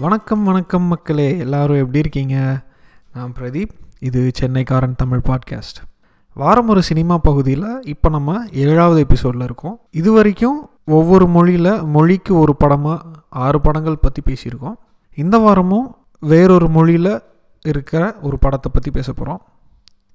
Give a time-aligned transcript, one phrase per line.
[0.00, 1.38] வணக்கம் வணக்கம் மக்களே.
[1.38, 2.60] எல்லாரும் எப்படி இருக்கீங்க?
[3.14, 3.70] நான் பிரதீப்.
[3.98, 5.80] இது சென்னைக்காரன் தமிழ் பாட்காஸ்ட்
[6.34, 9.80] வாரம் ஒரு சினிமா பகுதியில் இப்போ நம்ம ஏழாவது எபிசோடில் இருக்கோம்.
[9.90, 14.74] இது வரைக்கும் ஒவ்வொரு மொழியில் மொழிக்கு ஒரு படமாக ஆறு படங்கள் பற்றி பேசியிருக்கோம்.
[15.14, 17.22] இந்த வாரமும் வேறொரு மொழியில்
[17.62, 19.40] இருக்கிற ஒரு படத்தை பற்றி பேச போகிறோம்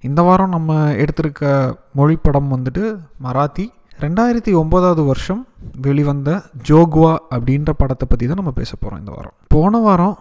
[0.00, 3.68] இந்த வாரம் நம்ம எடுத்திருக்க மொழி படம் வந்துட்டு மராத்தி.
[4.02, 5.40] ரெண்டாயிரத்தி ஒம்போதாவது வருஷம்
[5.80, 6.30] வெளிவந்த
[6.68, 9.34] ஜோக்வா அப்படின்ற படத்தை பற்றி தான் நம்ம பேச போகிறோம் இந்த வாரம்.
[9.54, 10.16] போன வாரம்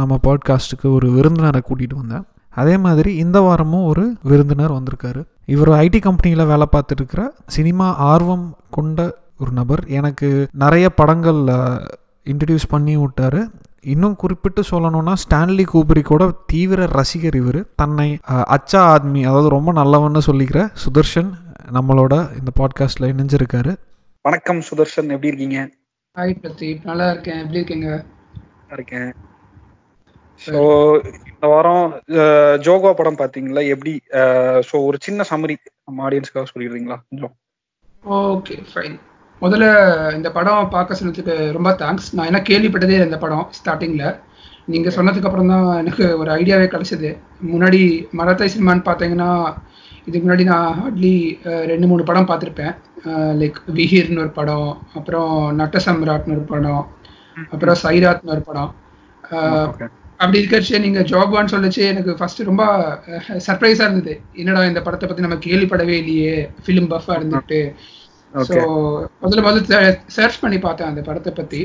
[0.00, 2.24] நம்ம பாட்காஸ்ட்டுக்கு ஒரு விருந்தினரை கூட்டிகிட்டு வந்தேன்.
[2.54, 5.20] அதே மாதிரி இந்த வாரமும் ஒரு விருந்தினர் வந்திருக்காரு.
[5.54, 7.24] இவர் ஐடி கம்பெனியில் வேலை பார்த்துட்டுருக்கிற
[7.56, 9.08] சினிமா ஆர்வம் கொண்ட
[9.38, 9.82] ஒரு நபர்.
[9.98, 10.28] எனக்கு
[10.64, 11.40] நிறைய படங்கள்
[12.26, 13.42] இன்ட்ரடியூஸ் பண்ணி விட்டாரு.
[13.94, 17.60] இன்னும் குறிப்பிட்டு சொல்லணும்னா ஸ்டான்லி கூபரிக்கோட தீவிர ரசிகர் இவர்.
[17.74, 18.08] தன்னை
[18.56, 21.30] அச்சா ஆத்மி அதாவது ரொம்ப நல்லவன்னு சொல்லிக்கிற சுதர்ஷன்
[21.60, 23.72] நம்மளோட இந்த பாட்காஸ்ட்டில் இணைஞ்சிருக்காரு.
[24.24, 25.58] வணக்கம் சுதர்ஷன் எப்படி இருக்கீங்க?
[26.16, 27.40] ஹாய் பிரதீப் நல்லா இருக்கேன்.
[27.42, 27.88] எப்படி இருக்கீங்க?
[28.76, 29.10] இருக்கேன்.
[30.44, 30.60] ஸோ
[31.30, 31.86] இந்த வாரம்
[32.66, 33.62] ஜோகா படம் பாத்தீங்களா?
[33.74, 33.92] எப்படி
[34.68, 36.98] ஸோ ஒரு சின்ன சம்மரி நம்ம ஆடியன்ஸ்க்காக சொல்லிடுறீங்களா?
[37.08, 37.34] கொஞ்சம்.
[38.18, 38.96] ஓகே ஃபைன்
[39.42, 39.66] முதல்ல
[40.18, 44.08] இந்த படம் பார்க்க சொன்னதுக்கு ரொம்ப தேங்க்ஸ் நான் என்ன கேள்விப்பட்டதே இல்லை இந்த படம் ஸ்டார்டிங்கில்
[44.74, 47.10] நீங்கள் சொன்னதுக்கு அப்புறம் தான் எனக்கு ஒரு ஐடியாவே கிடைச்சது.
[47.52, 47.82] முன்னாடி
[48.20, 49.30] மராத்தாய் சினிமான்னு பார்த்தீங்கன்னா
[50.08, 51.14] இதுக்கு முன்னாடி நான் ஹார்ட்லி
[51.64, 52.74] ரெண்டு மூணு படம் பார்த்துருப்பேன்.
[53.40, 56.82] லைக் விஹீர்னு ஒரு படம் அப்புறம் நட்ட சம்ராட்னு ஒரு படம்
[57.52, 58.70] அப்புறம் சைராத்னு ஒரு படம்.
[60.16, 62.64] அப்படி இருக்கிறச்சு நீங்க ஜாப்வான்னு சொல்லிச்சு எனக்கு ஃபர்ஸ்ட் ரொம்ப
[63.46, 64.14] சர்ப்ரைஸா இருந்தது.
[64.32, 66.32] என்னடா இந்த படத்தை பத்தி நம்ம கேள்விப்படவே இல்லையே
[66.64, 67.60] ஃபிலிம் பஃபா இருந்துட்டு.
[68.48, 68.56] ஸோ.
[69.22, 69.76] முதல்ல முதல்ல
[70.06, 71.60] சர்ச் பண்ணி பார்த்தேன் அந்த படத்தை பத்தி.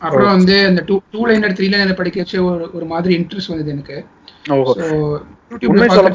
[0.00, 3.70] அப்புறம் வந்து அந்த two two liner three liner படிக்க வச்சு ஒரு ஒரு மாதிரி இன்ட்ரெஸ்ட் வந்தது
[3.70, 3.98] எனக்கு.
[5.66, 6.10] உண்மை சொல்ல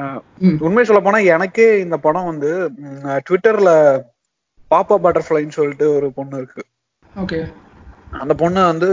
[0.00, 0.18] அஹ்,
[0.66, 2.50] உண்மை சொல்ல போனா எனக்கே இந்த படம் வந்து
[3.26, 3.70] ட்விட்டர்ல
[4.70, 6.62] பாப்பா பட்டர்ஃப்ளைன்னு சொல்லிட்டு ஒரு பொண்ணு இருக்கு.
[7.14, 7.38] ஓகே.
[8.20, 8.88] அந்த பொண்ணு வந்து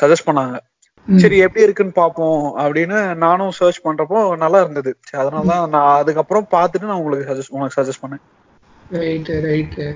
[0.00, 0.56] சஜஸ்ட் பண்ணாங்க.
[1.06, 4.90] சரி எப்படி இருக்குன்னு பாப்போம் அப்படின்னு நானும் சர்ச் பண்றப்போ நல்லா இருந்தது.
[5.20, 8.22] அதனாலதான் நான் அதுக்கப்புறம் பார்த்துட்டு நான் உங்களுக்கு சஜஸ்ட் உனக்கு சஜஸ்ட் பண்ணேன்.
[8.96, 9.86] ரைட்டு ரைட்டு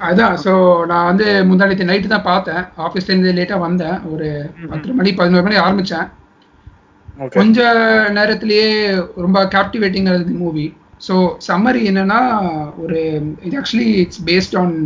[0.00, 0.52] அதான் ஸோ
[0.86, 2.62] நான் வந்து முந்தானத்து நைட்டு தான் பார்த்தேன்.
[2.78, 3.98] ஆஃபீஸ்லேருந்து லேட்டாக வந்தேன்.
[4.12, 4.28] ஒரு
[4.70, 6.08] பத்து மணி பதினோரு மணி ஆரம்பித்தேன்
[7.30, 7.58] கொஞ்ச
[8.10, 8.68] நேரத்திலேயே
[9.16, 10.66] ரொம்ப கேப்டிவேட்டிங்காக இருந்தது மூவி
[11.08, 11.14] ஸோ
[11.48, 12.20] சம்மரி என்னன்னா
[12.76, 12.98] ஒரு
[13.42, 14.76] இது actually it's based on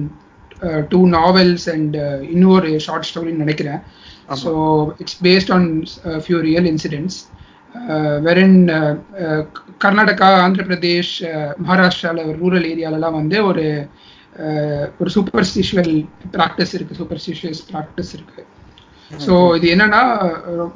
[0.88, 1.96] two novels and
[2.34, 3.80] இன்னொரு ஷார்ட் ஸ்டோரின்னு நினைக்கிறேன்.
[4.44, 4.52] So
[4.98, 5.68] it's based on
[6.24, 7.18] few real incidents
[8.22, 8.58] வெரின்
[9.84, 11.14] Karnataka Andhra Pradesh
[11.68, 13.64] மகாராஷ்டிராவில் ரூரல் ஏரியாலலாம் வந்து ஒரு
[14.46, 15.94] uh, ஒரு சூப்பர்ஸ்டிஷுவல்
[16.32, 16.98] ப்ராக்டிஸ் இருக்கு.
[17.00, 18.42] சூப்பர்ஸ்டிஷியஸ் ப்ராக்டிஸ் இருக்கு.
[19.10, 20.00] ஸோ இது என்னன்னா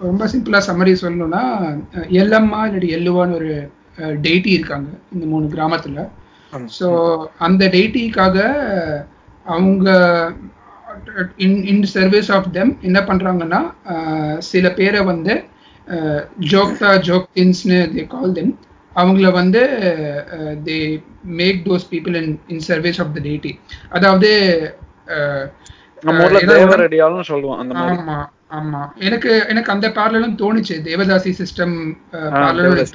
[0.03, 1.43] ரொம்ப சிம்பிளா சம்மரி சொல்லணும்னா
[2.23, 3.51] எல்லம்மா இல்லாட்டி எல்லுவான்னு ஒரு
[4.27, 6.01] டெய்டி இருக்காங்க இந்த மூணு கிராமத்துல.
[6.77, 6.89] ஸோ
[7.39, 8.37] அந்த டெய்டிக்காக
[9.47, 9.89] அவங்க
[11.39, 13.61] in in service of them என்ன பண்றாங்கன்னா
[14.51, 15.35] சில பேரை வந்து
[16.51, 18.53] ஜோக்தா ஜோக்தின்ஸ்னு தே கால் தெம்
[18.97, 19.63] அவங்கள வந்து
[20.67, 20.79] they
[21.41, 23.53] make those people in in service of the deity
[23.91, 24.31] அதாவது
[26.09, 27.97] நம்ம ஊர்ல ஏதாவது தேவரடியாலும் சொல்லுவோம் அந்த மாதிரி.
[28.01, 28.19] ஆமா
[28.59, 28.81] ஆமா.
[29.07, 30.77] எனக்கு எனக்கு அந்த பார்லரும் தோணுச்சு.
[30.87, 31.75] தேவதாசி சிஸ்டம்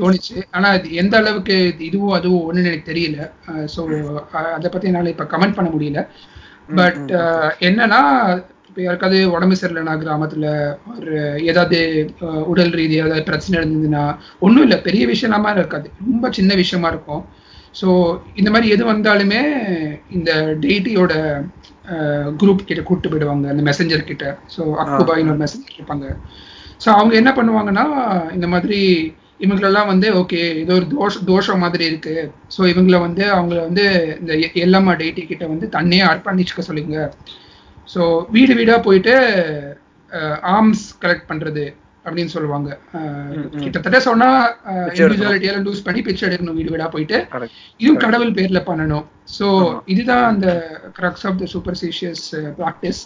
[0.01, 0.35] தோணுச்சு.
[0.51, 3.19] ஆனா அது எந்த அளவுக்கு இது இதுவும் அதுவும் ஒண்ணுன்னு எனக்கு தெரியல.
[3.75, 3.81] ஸோ
[4.55, 6.01] அதை பத்தி என்னால இப்ப கமெண்ட் பண்ண முடியல.
[6.79, 7.09] பட்
[7.69, 8.01] என்னன்னா
[8.69, 10.45] இப்போ யாருக்காவது உடம்பு சரியில்லைனா கிராமத்துல
[10.93, 11.13] ஒரு
[11.49, 11.77] ஏதாவது
[12.51, 14.03] உடல் ரீதியாக ஏதாவது பிரச்சனை இருந்ததுன்னா
[14.45, 14.79] ஒன்றும் இல்லை.
[14.87, 15.87] பெரிய விஷயமா இருக்காது.
[16.03, 17.23] ரொம்ப சின்ன விஷயமா இருக்கும்.
[17.79, 17.87] ஸோ
[18.35, 19.39] இந்த மாதிரி எது வந்தாலுமே
[20.17, 20.31] இந்த
[20.63, 21.13] டெய்டியோட
[22.39, 24.25] குரூப் கிட்ட கூப்பிட்டு போயிடுவாங்க அந்த மெசஞ்சர் கிட்ட.
[24.55, 26.05] ஸோ அக்குபாயின்னு ஒரு மெசஞ்சர் இருப்பாங்க
[26.81, 27.85] ஸோ அவங்க என்ன பண்ணுவாங்கன்னா
[28.33, 28.79] இந்த மாதிரி
[29.39, 32.15] இவங்களெல்லாம் வந்து ஓகே ஏதோ ஒரு தோஷ தோஷம் மாதிரி இருக்கு.
[32.57, 33.85] ஸோ இவங்கள வந்து அவங்கள வந்து
[34.19, 36.97] இந்த எ- எல்லம்மா டெய்டி கிட்ட வந்து தன்னையே அர்ப்பணிச்சுக்க சொல்லுங்க.
[37.87, 38.01] ஸோ
[38.31, 39.15] வீடு வீடா போயிட்டு
[40.53, 41.65] ஆர்ம்ஸ் கலெக்ட் பண்றது.
[42.05, 42.69] அப்படின்னு சொல்லுவாங்க.
[43.63, 44.29] கிட்டத்தட்ட சொன்னா
[44.95, 47.17] இண்டிவிஜுவாலிட்டியெல்லாம் லூஸ் பண்ணி பிச்சை எடுக்கணும் வீடு வீடா போயிட்டு.
[47.81, 49.05] இதுவும் கடவுள் பேர்ல பண்ணணும்.
[49.37, 49.47] ஸோ
[49.93, 50.47] இதுதான் அந்த
[50.99, 52.25] crux of the superstitious
[52.59, 53.01] practice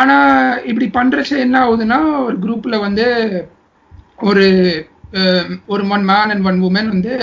[0.00, 0.16] ஆனா
[0.70, 3.06] இப்படி பண்றச்ச என்ன ஆகுதுன்னா ஒரு குரூப்ல வந்து
[4.28, 4.46] ஒரு
[5.72, 7.14] ஒரு one man and one woman வந்து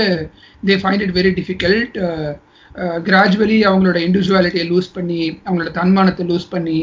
[0.67, 1.97] they find it very difficult
[3.07, 6.79] gradually அவங்களோட இண்டிவிஜுவாலிட்டியை லூஸ் பண்ணி அவங்களோட தன்மானத்தை லூஸ் பண்ணி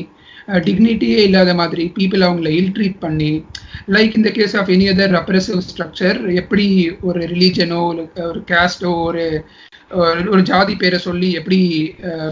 [0.62, 3.32] டிக்னிட்டியே இல்லாத மாதிரி பீப்புள் அவங்கள இல் ட்ரீட் பண்ணி
[3.88, 6.66] லைக் இந்த case of any other repressive structure எப்படி
[7.02, 7.82] ஒரு ரிலீஜனோ
[8.26, 9.24] ஒரு கேஸ்டோ ஒரு
[10.28, 11.58] ஒரு- ஜாதி பேரை சொல்லி எப்படி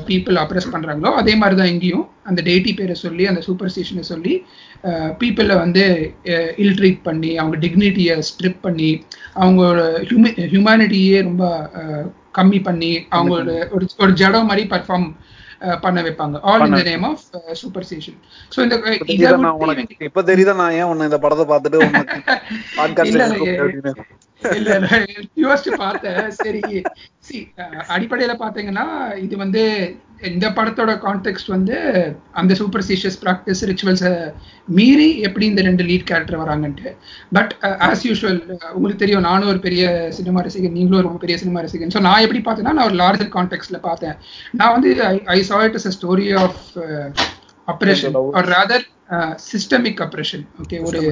[0.06, 4.34] பீப்புள் அப்ரெஸ் பண்றாங்களோ அதே மாதிரி தான் இங்கேயும் அந்த டேட்டி பேரை சொல்லி அந்த சூப்பர்ஸ்டிஷனை சொல்லி
[5.20, 5.84] பீப்புளை வந்து
[6.56, 8.90] இல் ட்ரீட் பண்ணி அவங்க டிக்னிட்டியை ஸ்ட்ரிப் பண்ணி
[9.36, 11.44] அவங்களோட ஹியூமி ஹியூமனிட்டியே ரொம்ப
[12.34, 15.08] கம்மி பண்ணி அவங்களோட ஒரு ஒரு ஜடம் மாதிரி பர்ஃபார்ம்
[15.82, 16.38] பண்ண வைப்பாங்க.
[16.44, 17.22] All in the name of
[17.60, 18.16] superstition
[18.52, 18.76] so இந்த
[20.08, 21.80] இப்ப தெரியுதா நான் ஏன் உன்னை இந்த படத்தை பார்த்துட்டு
[24.52, 24.88] இல்ல, இல்ல,
[25.42, 26.30] யோசிச்சு பார்த்தேன்.
[26.38, 26.60] சரி.
[27.18, 27.19] சி
[27.94, 28.84] அடிப்படையில பாத்தீங்கன்னா
[29.24, 29.62] இது வந்து
[30.30, 31.76] இந்த படத்தோட கான்டெக்ட் வந்து
[32.40, 34.12] அந்த சூப்பர்ஸ்டிஷியஸ் ப்ராக்டிஸ் ரிச்சுவல்ஸை
[34.78, 36.90] மீறி எப்படி இந்த ரெண்டு லீட் கேரக்டர் வராங்கன்ட்டு.
[37.36, 37.52] பட்
[37.88, 38.40] ஆஸ் யூஷுவல்
[38.74, 39.84] உங்களுக்கு தெரியும் நானும் ஒரு பெரிய
[40.18, 41.94] சினிமா ரசிகன் நீங்களும் ஒரு பெரிய சினிமா ரசிகன்.
[41.96, 44.16] ஸோ நான் எப்படி பார்த்தேன்னா நான் ஒரு லார்ஜர் கான்டெக்ட்ல பார்த்தேன்.
[44.60, 44.90] நான் வந்து
[45.36, 46.60] I saw it as a story of
[47.74, 48.86] oppression or rather
[49.50, 51.02] systemic oppression okay ஒரு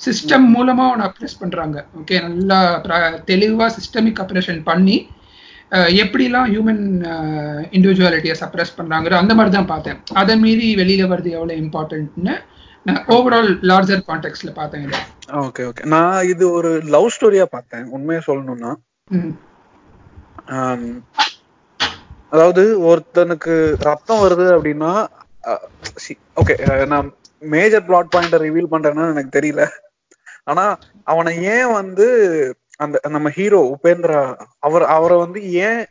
[0.00, 1.76] சிஸ்டம் மூலமா அவனை அப்ரெஸ் பண்றாங்க.
[2.00, 2.58] ஓகே நல்லா
[3.30, 4.96] தெளிவா சிஸ்டமிக் அப்ரேஷன் பண்ணி
[6.02, 6.82] எப்படிலாம் ஹியூமன்
[7.76, 9.98] இண்டிவிஜுவாலிட்டியை சப்ரஸ் பண்றாங்க அந்த மாதிரி தான் பார்த்தேன்.
[10.20, 12.34] அதை மீறி வெளியில வருது எவ்வளவு இம்பார்ட்டன்ட்னு
[12.88, 14.92] நான் ஓவரால் லார்ஜர் கான்டெக்ட்ல பார்த்தேன்
[15.46, 17.86] ஓகே ஓகே நான் இது ஒரு லவ் ஸ்டோரியா பார்த்தேன்.
[17.96, 18.72] உண்மையை சொல்லணும்னா.
[22.32, 23.54] அதாவது ஒருத்தனுக்கு
[23.88, 24.92] ரத்தம் வருது அப்படின்னா
[26.40, 26.54] ஓகே
[26.92, 27.08] நான்
[27.42, 29.64] மேஜர் பிளாட் பாயிண்ட ரிவீல் பண்றேன்னா எனக்கு தெரியல.
[30.50, 30.64] ஆனா
[31.12, 32.06] அவனை ஏன் வந்து
[32.80, 34.20] அந்த நம்ம ஹீரோ உபேந்திரா
[34.60, 35.82] அவர் அவரை வந்து ஏன்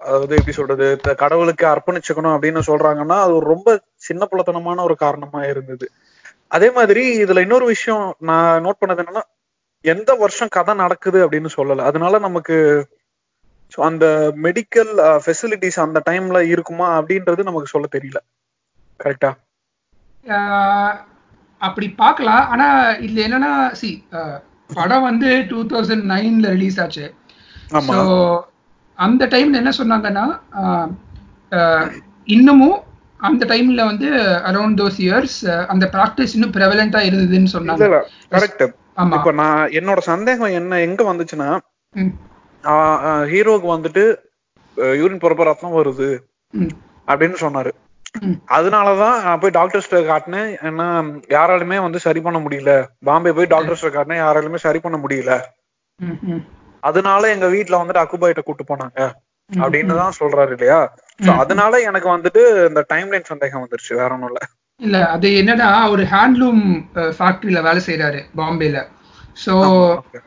[0.00, 0.86] அதாவது எப்படி சொல்றது
[1.22, 3.68] கடவுளுக்கு அர்ப்பணிச்சுக்கணும் அப்படின்னு சொல்றாங்கன்னா அது ஒரு ரொம்ப
[4.08, 5.86] சின்ன புலத்தனமான ஒரு காரணமா இருந்தது.
[6.50, 9.24] அதே மாதிரி இதுல இன்னொரு விஷயம் நான் நோட் பண்ணது என்னன்னா
[9.84, 11.86] எந்த வருஷம் கதை நடக்குது அப்படின்னு சொல்லல.
[11.90, 12.56] அதனால நமக்கு
[13.72, 14.06] அந்த
[14.44, 14.92] மெடிக்கல்
[15.24, 18.18] ஃபெசிலிட்டிஸ் அந்த டைம்ல இருக்குமா அப்படின்றது நமக்கு சொல்ல தெரியல.
[19.00, 19.30] கரெக்டா
[21.68, 22.44] அப்படி பார்க்கலாம்.
[22.52, 22.66] ஆனா
[23.04, 23.90] இதுல என்னன்னா சி
[24.78, 27.06] படம் வந்து டூ தௌசண்ட் நைன்ல ரிலீஸ் ஆச்சு.
[27.88, 27.98] ஸோ
[28.98, 30.26] அந்த டைம்ல என்ன சொன்னாங்கன்னா
[32.34, 32.78] இன்னமும்
[33.28, 34.08] அந்த டைம்ல வந்து
[34.48, 35.38] அரௌண்ட் தோஸ் இயர்ஸ்
[35.72, 37.88] அந்த ப்ராக்டிஸ் இன்னும் ப்ரெவலண்டா இருந்ததுன்னு சொன்னாங்க.
[38.34, 38.64] கரெக்ட்
[39.02, 39.16] ஆமா.
[39.18, 41.48] இப்ப நான் என்னோட சந்தேகம் என்ன எங்க வந்துச்சுன்னா
[43.32, 44.04] ஹீரோக்கு வந்துட்டு
[45.00, 46.08] யூரின் போறப்ப ரத்தம் வருது
[47.08, 47.72] அப்படின்னு சொன்னாரு.
[48.56, 50.50] அதனாலதான் நான் போய் டாக்டர்ஸ்ட காட்டினேன்.
[50.68, 50.86] ஏன்னா
[51.36, 52.72] யாராலுமே வந்து சரி பண்ண முடியல.
[53.08, 54.22] பாம்பே போய் டாக்டர்ஸ்ட காட்டினேன்.
[54.24, 55.32] யாராலுமே சரி பண்ண முடியல.
[56.82, 59.00] அதனால எங்க வீட்ல வந்துட்டு அக்குபாயிட்ட கூட்டு போனாங்க.
[59.50, 60.78] அப்படின்னு தான் சொல்றாரு இல்லையா?
[61.20, 63.92] சோ அதனால எனக்கு வந்துட்டு இந்த டைம் லைன் சந்தேகம் வந்துருச்சு.
[64.00, 64.40] வேற ஒண்ணும் இல்ல.
[64.80, 66.62] இல்ல அது என்னன்னா ஒரு ஹேண்ட்லூம்
[67.18, 68.80] ஃபேக்டரியில வேலை செய்யறாரு பாம்பேல.
[69.38, 70.20] Okay.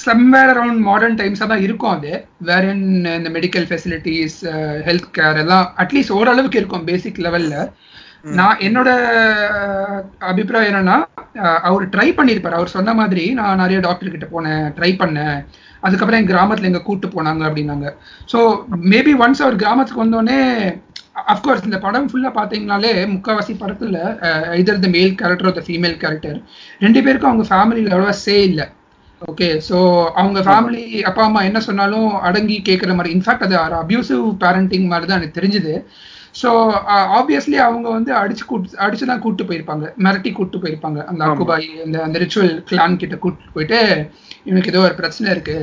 [0.00, 2.12] சம்வேர் அரௌண்ட் மாடர்ன் டைம்ஸாக தான் இருக்கும் அது
[2.44, 2.62] வேற
[3.12, 4.38] இந்த மெடிக்கல் ஃபெசிலிட்டிஸ்
[4.86, 7.56] ஹெல்த் கேர் எல்லாம் அட்லீஸ்ட் ஓரளவுக்கு இருக்கும் பேசிக் லெவல்ல
[8.36, 8.90] நான் என்னோட
[9.56, 9.98] அஹ்,
[10.28, 10.96] அபிப்பிராயம் என்னன்னா
[11.40, 15.36] அஹ், அவர் ட்ரை பண்ணியிருப்பார் அவர் சொன்ன மாதிரி நான் நிறைய டாக்டர் கிட்ட போனேன் ட்ரை பண்ணேன்.
[15.82, 17.88] அதுக்கப்புறம் என் கிராமத்துல எங்க கூட்டு போனாங்க அப்படின்னாங்க.
[18.32, 18.38] ஸோ
[18.92, 20.38] மேபி ஒன்ஸ் அவர் கிராமத்துக்கு வந்தோடனே
[21.32, 23.98] அஃப்கோர்ஸ் இந்த படம் ஃபுல்லா பாத்தீங்கனாலே முக்காவாசி படத்துல
[24.60, 26.38] இதர் த மேல் கேரக்டர் த ஃபீமேல் கேரக்டர்
[26.80, 28.66] ரெண்டு பேருக்கும் அவங்க ஃபேமிலியில் அவ்வளோவா சே இல்லை.
[29.30, 29.76] ஓகே ஸோ
[30.20, 35.20] அவங்க ஃபேமிலி அப்பா அம்மா என்ன சொன்னாலும் அடங்கி கேட்குற மாதிரி இன்ஃபேக்ட் அது அபியூசிவ் பேரண்டிங் மாதிரி தான்
[35.20, 35.74] எனக்கு தெரிஞ்சுது.
[36.40, 36.48] ஸோ
[37.18, 39.84] ஆப்வியஸ்லி அவங்க வந்து அடிச்சு கூட்டு அடிச்சு தான் கூட்டு போயிருப்பாங்க.
[40.04, 41.00] மிரட்டி கூட்டு போயிருப்பாங்க.
[41.10, 43.80] அந்த அக்குபாய் அந்த அந்த ரிச்சுவல் கிளான் கிட்ட கூட்டு போயிட்டு
[44.48, 45.58] இவனுக்கு ஏதோ ஒரு பிரச்சனை இருக்கு.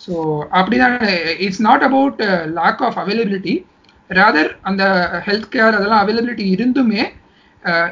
[0.00, 0.12] ஸோ
[0.58, 0.96] அப்படிதான்
[1.44, 2.20] it's not about
[2.58, 3.54] lack of availability
[4.10, 4.82] rather அந்த
[5.26, 7.02] ஹெல்த் கேர் அதெல்லாம் அவைலபிலிட்டி இருந்துமே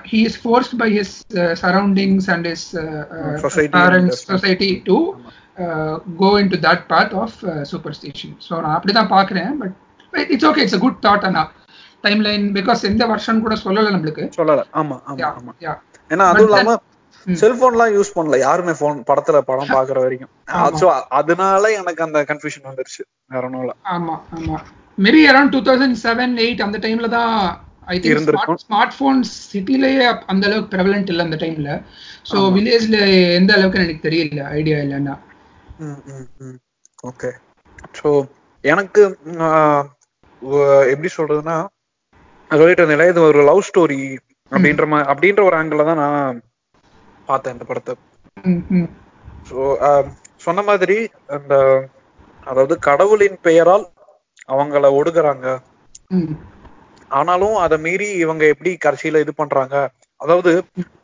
[0.04, 1.14] he is forced by his
[1.62, 2.66] surroundings and his
[3.40, 4.96] Society parents and- society to
[6.18, 7.36] go into that path of
[7.94, 9.74] superstition so நான் அப்படிதான் பார்க்குறேன் but
[10.32, 11.44] it's okay it's a good thought Anna.
[12.04, 14.24] Time line because எந்த வருஷம் கூட சொல்லலை நம்மளுக்கு.
[14.36, 14.62] சொல்லல.
[14.74, 15.52] ஆமா ஆமா ஆமா.
[16.10, 16.74] ஏன்னா அதுவும் But இல்லாம
[17.26, 18.36] செல்போன் எல்லாம் யூஸ் பண்ணல.
[18.38, 20.32] யாருமே போன் படத்துல படம் பாக்குற வரைக்கும்.
[20.80, 23.02] So, அதனால எனக்கு அந்த கன்ஃபியூஷன் வந்துருச்சு.
[23.30, 23.74] வேற ஒண்ணும் இல்ல.
[23.94, 24.58] ஆமா ஆமா.
[24.98, 27.32] Maybe around two thousand seven eight அந்த டைம்ல தான்
[27.86, 28.14] ஐ திங்க்.
[28.64, 31.70] ஸ்மார்ட் போன்ஸ் சிட்டிலேயே அந்த அளவுக்கு ப்ரெவலண்ட் இல்லை அந்த டைம்ல
[32.30, 32.98] ஸோ வில்லேஜ்ல
[33.38, 35.14] எந்த அளவுக்கு எனக்கு தெரியல ஐடியா இல்லைன்னா.
[37.10, 37.30] ஓகே
[37.98, 38.08] ஸோ
[38.64, 39.02] எனக்கு
[40.92, 41.56] எப்படி சொல்றதுன்னா
[42.50, 44.00] சொல்லிட்டு இருந்தேன் இது ஒரு லவ் ஸ்டோரி
[44.52, 46.36] அப்படின்ற மாதிரி அப்படின்ற ஒரு ஆங்கிள் தான் நான்
[47.28, 47.94] பார்த்தேன் இந்த படத்தை.
[49.48, 49.58] ஸோ
[50.44, 50.96] சொன்ன மாதிரி
[51.36, 51.54] அந்த
[52.46, 53.86] அதாவது கடவுளின் பெயரால்
[54.54, 55.46] அவங்கள ஒடுக்குறாங்க.
[57.10, 59.74] ஆனாலும் அதை மீறி இவங்க எப்படி கடைசியில இது பண்றாங்க?
[60.20, 60.52] அதாவது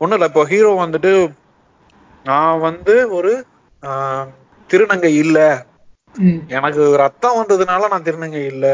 [0.01, 0.29] ஒண்ணும் இல்ல.
[0.31, 1.13] இப்போ ஹீரோ வந்துட்டு
[2.27, 3.33] நான் வந்து ஒரு
[3.83, 4.27] ஆஹ்,
[4.71, 5.39] திருநங்கை இல்ல.
[6.57, 8.67] எனக்கு ரத்தம் வந்ததுனால நான் திருநங்கை இல்ல.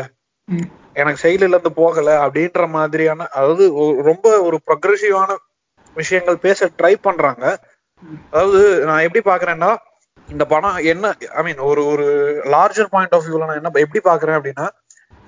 [0.97, 3.65] எனக்கு செயலில இருந்து போகல அப்படின்ற மாதிரியான அதாவது
[4.09, 5.31] ரொம்ப ஒரு ப்ரொக்ரெசிவான
[5.97, 7.45] விஷயங்கள் பேச ட்ரை பண்றாங்க.
[8.33, 9.71] அதாவது நான் எப்படி பாக்குறேன்னா
[10.29, 12.07] இந்த படம் என்ன ஐ மீன் ஒரு ஒரு
[12.53, 14.67] லார்ஜர் பாயிண்ட் ஆஃப் வியூல நான் என்ன எப்படி பாக்குறேன் அப்படின்னா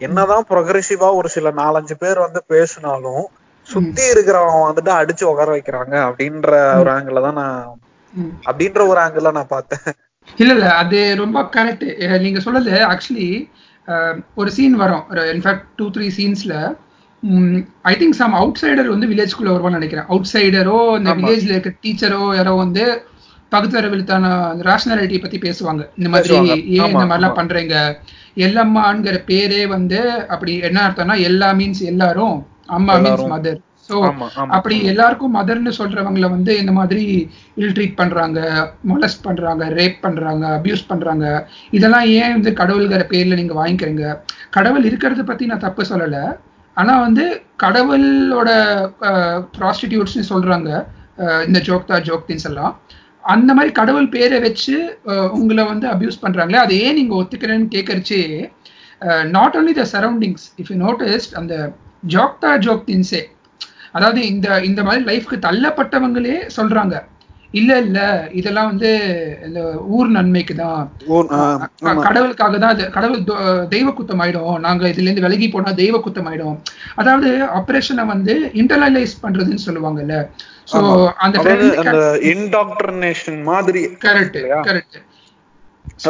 [0.00, 3.24] என்னதான் ப்ரொக்ரெசிவா ஒரு சில நாலஞ்சு பேர் வந்து பேசினாலும்
[3.68, 6.50] சுத்தி இருக்கிறவங்க வந்துட்டு அடிச்சு உட்கார வைக்கிறாங்க அப்படின்ற
[6.82, 7.66] ஒரு ஆங்கிள் தான் நான்.
[8.48, 9.84] அப்படின்ற ஒரு ஆங்கிள் நான் பார்த்தேன்.
[10.38, 11.84] இல்ல இல்ல அது ரொம்ப கரெக்ட்
[12.24, 13.28] நீங்க சொல்றது ஆக்சுவலி
[14.40, 15.04] ஒரு சீன் வரும்.
[15.34, 16.54] இன்ஃபேக்ட் டூ த்ரீ சீன்ஸ்ல
[17.90, 20.08] I think some outsider வந்து வில்லேஜ்குள்ள வருவான்னு நினைக்கிறேன்.
[20.12, 22.84] அவுட் சைடரோ இந்த வில்லேஜ்ல இருக்க டீச்சரோ யாரோ வந்து
[23.52, 24.26] பகுத்தறிவிலுத்தான
[24.68, 25.82] ரேஷனாலிட்டி பத்தி பேசுவாங்க.
[25.98, 26.36] இந்த மாதிரி
[26.78, 27.76] ஏன் இந்த மாதிரிலாம் பண்றீங்க.
[28.46, 29.98] எல்லம்மாங்கிற பேரே வந்து
[30.34, 32.36] அப்படி என்ன அர்த்தம்னா எல்லா மீன்ஸ் எல்லாரும்
[32.78, 34.00] அம்மா மீன்ஸ் மதர் ஸோ
[34.56, 37.04] அப்படி எல்லாருக்கும் மதர்னு சொல்றவங்கள வந்து இந்த மாதிரி
[37.60, 38.40] இல் ட்ரீட் பண்றாங்க
[38.90, 41.24] மொலஸ்ட் பண்றாங்க ரேப் பண்றாங்க அபியூஸ் பண்றாங்க.
[41.76, 44.04] இதெல்லாம் ஏன் வந்து கடவுள்கிற பேர்ல நீங்க வாங்கிக்கிறீங்க?
[44.56, 46.20] கடவுள் இருக்கிறத பத்தி நான் தப்பு சொல்லல.
[46.76, 47.24] ஆனா வந்து
[47.64, 48.50] கடவுளோட
[49.58, 50.70] ப்ராஸ்டிடியூட்ஸ்னு சொல்றாங்க.
[51.48, 52.72] இந்த ஜோக்தா ஜோக்தின்ஸ் எல்லாம்.
[53.32, 54.76] அந்த மாதிரி கடவுள் பேரை வச்சு
[55.38, 58.22] உங்களை வந்து அபியூஸ் பண்றாங்களே அதை ஏன் நீங்க ஒத்துக்கிறேன்னு கேட்கறச்சே
[59.36, 61.54] not only the surroundings if you noticed அந்த
[62.14, 63.22] ஜோக்தா ஜோக்தின்ஸே
[63.92, 66.96] அதாவது இந்த இந்த மாதிரி லைஃப்க்கு தள்ளப்பட்டவங்களே சொல்றாங்க.
[67.54, 67.98] இல்ல இல்ல.
[68.38, 68.90] இதெல்லாம் வந்து
[69.46, 69.60] இந்த
[69.96, 70.82] ஊர் நன்மைக்கு தான்.
[72.06, 73.22] கடவுளுக்காக தான் கடவுள்
[73.74, 76.56] தெய்வ குத்தம் ஆயிடும் நாங்க இதுல இருந்து விலகி போனா தெய்வ குத்தம் ஆயிடும்
[77.00, 80.16] அதாவது ஆபரேஷனை வந்து இன்டர்னலைஸ் பண்றதுன்னு சொல்லுவாங்கல்ல.
[80.72, 80.80] சோ
[81.24, 81.54] அந்த
[82.32, 84.38] இன்டாக்டர்னேஷன் மாதிரி கரெக்ட்
[84.68, 84.98] கரெக்ட்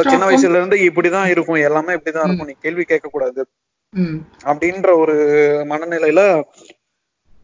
[0.06, 1.62] சின்ன வயசுல இருந்து இப்படிதான் இருக்கும்.
[1.68, 2.50] எல்லாமே இப்படிதான் இருக்கும்.
[2.50, 3.40] நீ கேள்வி கேட்க கூடாது
[4.50, 5.14] அப்படின்ற ஒரு
[5.70, 6.20] மனநிலையில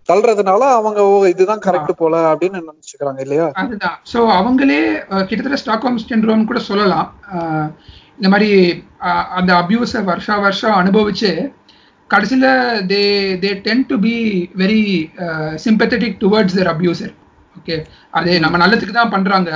[0.08, 1.00] தள்ளுறதுனால அவங்க
[1.32, 3.46] இதுதான் கரெக்ட் போல அப்படின்னு நினைச்சுக்கிறாங்க இல்லையா?
[3.62, 3.96] அதுதான்.
[4.12, 4.80] சோ அவங்களே
[5.28, 7.08] கிட்டத்தட்ட ஸ்டாக்ஹோம் சிண்ட்ரோம் கூட சொல்லலாம்.
[8.18, 8.50] இந்த மாதிரி
[9.38, 11.30] அந்த அபியூஸ வருஷா வருஷம் அனுபவிச்சு
[12.10, 12.46] கடைசியில
[12.90, 13.02] they
[13.42, 14.16] they tend to be
[14.62, 14.82] very
[15.64, 17.14] sympathetic towards their abuser
[17.56, 17.76] okay
[18.18, 19.50] அது நம்ம நல்லதுக்கு தான் பண்றாங்க.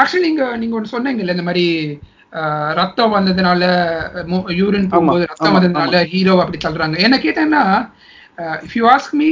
[0.00, 1.66] ஆக்சுவலி நீங்க நீங்க ஒன்று சொன்னீங்கல்ல இந்த மாதிரி
[2.78, 3.62] ரத்தம் வந்ததுனால
[4.60, 6.96] யூரின் போகும்போது ரத்தம் வந்ததுனால ஹீரோ அப்படி தள்ளுறாங்க.
[7.06, 7.62] என்ன கேட்டேன்னா
[8.66, 9.30] இஃப் யூ ஆஸ்க் மீ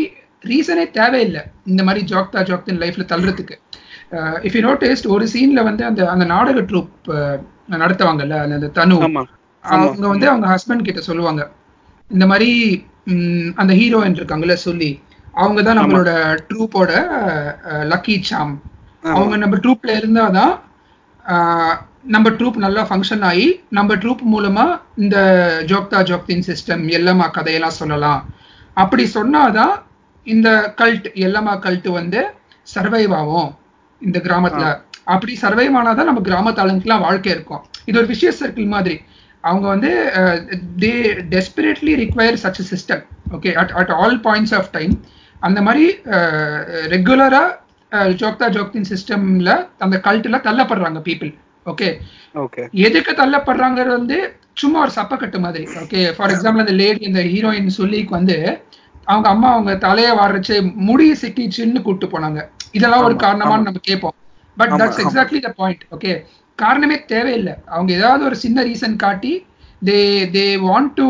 [0.51, 1.43] ரீசனே தேவையில்லை.
[1.73, 3.57] இந்த மாதிரி ஜோக்தா ஜோக்தின் லைஃப்ல தள்ளுறதுக்கு.
[4.47, 6.93] இஃப் யூ நோட்டிஸ்ட் ஒரு சீன்ல வந்து அந்த அந்த நாடக ட்ரூப்
[7.75, 8.99] நடத்துவாங்கல்ல அந்த தனு.
[9.65, 11.43] அவங்க வந்து அவங்க ஹஸ்பண்ட் கிட்ட சொல்லுவாங்க.
[12.11, 12.51] இந்த மாதிரி
[13.61, 14.91] அந்த ஹீரோயின் இருக்காங்கல்ல சொல்லி.
[15.43, 16.11] அவங்க தான் நம்மளோட
[16.49, 16.91] ட்ரூப்போட
[17.93, 18.55] லக்கி சாம்
[19.17, 20.55] அவங்க நம்ம ட்ரூப்ல இருந்தாதான்
[22.15, 24.65] நம்ம ட்ரூப் நல்லா ஃபங்க்ஷன் ஆகி நம்ம ட்ரூப் மூலமா
[25.05, 25.17] இந்த
[25.71, 28.21] ஜோக்தா ஜோக்தின் சிஸ்டம் எல்லாமா கதையெல்லாம் சொல்லலாம்.
[28.77, 29.75] அப்படி சொன்னாதான்
[30.27, 30.49] இந்த
[30.81, 32.21] கல்ட் எல்லாமா கல்ட் வந்து
[32.75, 33.51] சர்வைவ் ஆகும்
[34.01, 34.65] இந்த கிராமத்துல.
[35.15, 37.63] அப்படி சர்வைவ் ஆனாதான் நம்ம கிராமத்து ஆளுங்களுக்குலாம் வாழ்க்கை இருக்கும்.
[37.89, 38.97] இது ஒரு விஷய சர்க்கிள் மாதிரி.
[39.45, 39.91] அவங்க வந்து
[40.83, 40.93] they
[41.35, 43.03] desperately require such system
[43.37, 44.95] okay at at all points of time
[45.41, 45.87] அந்த மாதிரி
[46.95, 47.43] ரெகுலரா
[48.23, 49.51] ஜோக்தா ஜோக்தின் சிஸ்டம்ல
[49.85, 51.33] அந்த கல்ட்டுல தள்ளப்படுறாங்க பீப்புள்
[51.73, 51.89] ஓகே
[52.35, 54.19] ஓகே எதுக்கு தள்ளப்படுறாங்க வந்து
[54.63, 58.37] சும்மா ஒரு சப்பக்கட்டு மாதிரி ஓகே ஃபார் எக்ஸாம்பிள் அந்த லேடி இந்த ஹீரோயின் சொல்லிக்கு வந்து
[59.11, 60.57] அவங்க அம்மா அவங்க தலைய வாரச்சு
[60.89, 62.41] முடி சிக்கிச்சுன்னு கூப்பிட்டு போனாங்க.
[62.77, 64.17] இதெல்லாம் ஒரு காரணமான்னு நம்ம கேட்போம்.
[64.57, 66.13] But that's exactly the point okay
[66.59, 67.55] காரணமே தேவையில்லை.
[67.75, 69.33] அவங்க ஏதாவது ஒரு சின்ன ரீசன் காட்டி
[69.89, 69.99] they
[70.37, 71.09] they want to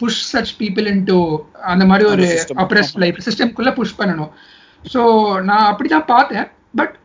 [0.00, 1.18] push such people into
[1.72, 2.26] அந்த மாதிரி ஒரு
[2.64, 4.32] அப்ரஸ் லைஃப் சிஸ்டம்குள்ள புஷ் பண்ணணும்.
[4.92, 5.02] ஸோ
[5.48, 6.48] நான் அப்படிதான் பார்த்தேன்.
[6.80, 6.96] பட்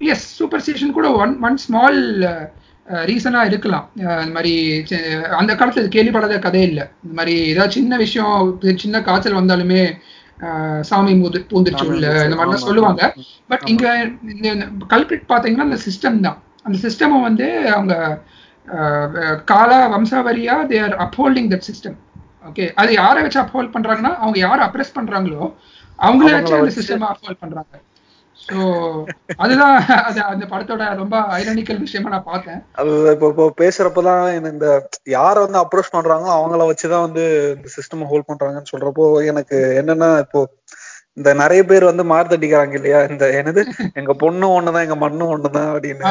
[0.00, 2.00] எஸ் சூப்பர்ஸ்டிஷன் கூட ஒன் ஒன் ஸ்மால்
[3.10, 3.86] ரீசனா இருக்கலாம்.
[4.22, 4.52] இந்த மாதிரி
[5.40, 6.84] அந்த காலத்துல கேள்விப்படாத கதை இல்லை.
[7.04, 8.36] இந்த மாதிரி ஏதாவது சின்ன விஷயம்
[8.82, 9.82] சின்ன காய்ச்சல் வந்தாலுமே
[10.88, 13.02] சாமி மூது பூந்துருச்சு உள்ள இந்த மாதிரிலாம் சொல்லுவாங்க.
[13.50, 13.86] பட் இங்க
[14.94, 16.38] கல்பிரிட் பாத்தீங்கன்னா அந்த சிஸ்டம் தான்.
[16.66, 17.94] அந்த சிஸ்டம் வந்து அவங்க
[19.52, 21.96] கால வம்சாவரியா they are upholding that system
[22.48, 25.42] okay அது யாரை வச்சு அப்ஹோல்ட் பண்றாங்கன்னா அவங்க யாரை அப்ரெஸ் பண்றாங்களோ
[25.98, 27.74] அவங்கள வச்சு அந்த சிஸ்டம் அப்ஹோல்ட் பண்றாங்க.
[28.38, 28.56] ஸோ
[29.36, 32.60] அதுதான் அது அந்த படத்தோட ரொம்ப ஐரனிக்கல் விஷயமா நான் பார்த்தேன்.
[32.72, 34.70] அது இப்போ இப்போ பேசுறப்பதான் எனக்கு இந்த
[35.10, 37.24] யார வந்து அப்ரோச் பண்றாங்களோ அவங்கள வச்சுதான் வந்து
[37.56, 40.42] இந்த சிஸ்டம் ஹோல்ட் பண்றாங்கன்னு சொல்றப்போ எனக்கு என்னன்னா இப்போ
[41.16, 43.00] இந்த நிறைய பேர் வந்து மார்த்தடிக்கிறாங்க இல்லையா?
[43.04, 43.62] இந்த என்னது?
[43.94, 46.02] எங்க பொண்ணு ஒண்ணுதான் எங்க மண்ணும் ஒண்ணுதான் அப்படின்னு.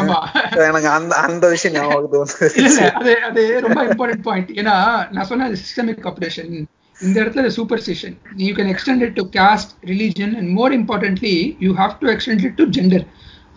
[0.68, 2.48] எனக்கு அந்த அந்த விஷயம் ஞாபகம் வந்து
[2.94, 4.76] அது அது ரொம்ப இம்பார்ட்டன்ட் பாயிண்ட் ஏன்னா
[5.12, 6.54] நான் சொன்ன சிஸ்டமிக் ஆப்ரேஷன்
[7.00, 11.36] இந்த இடத்துல superstition you can extend it to caste religion and more importantly
[11.66, 13.06] you have to extend it to gender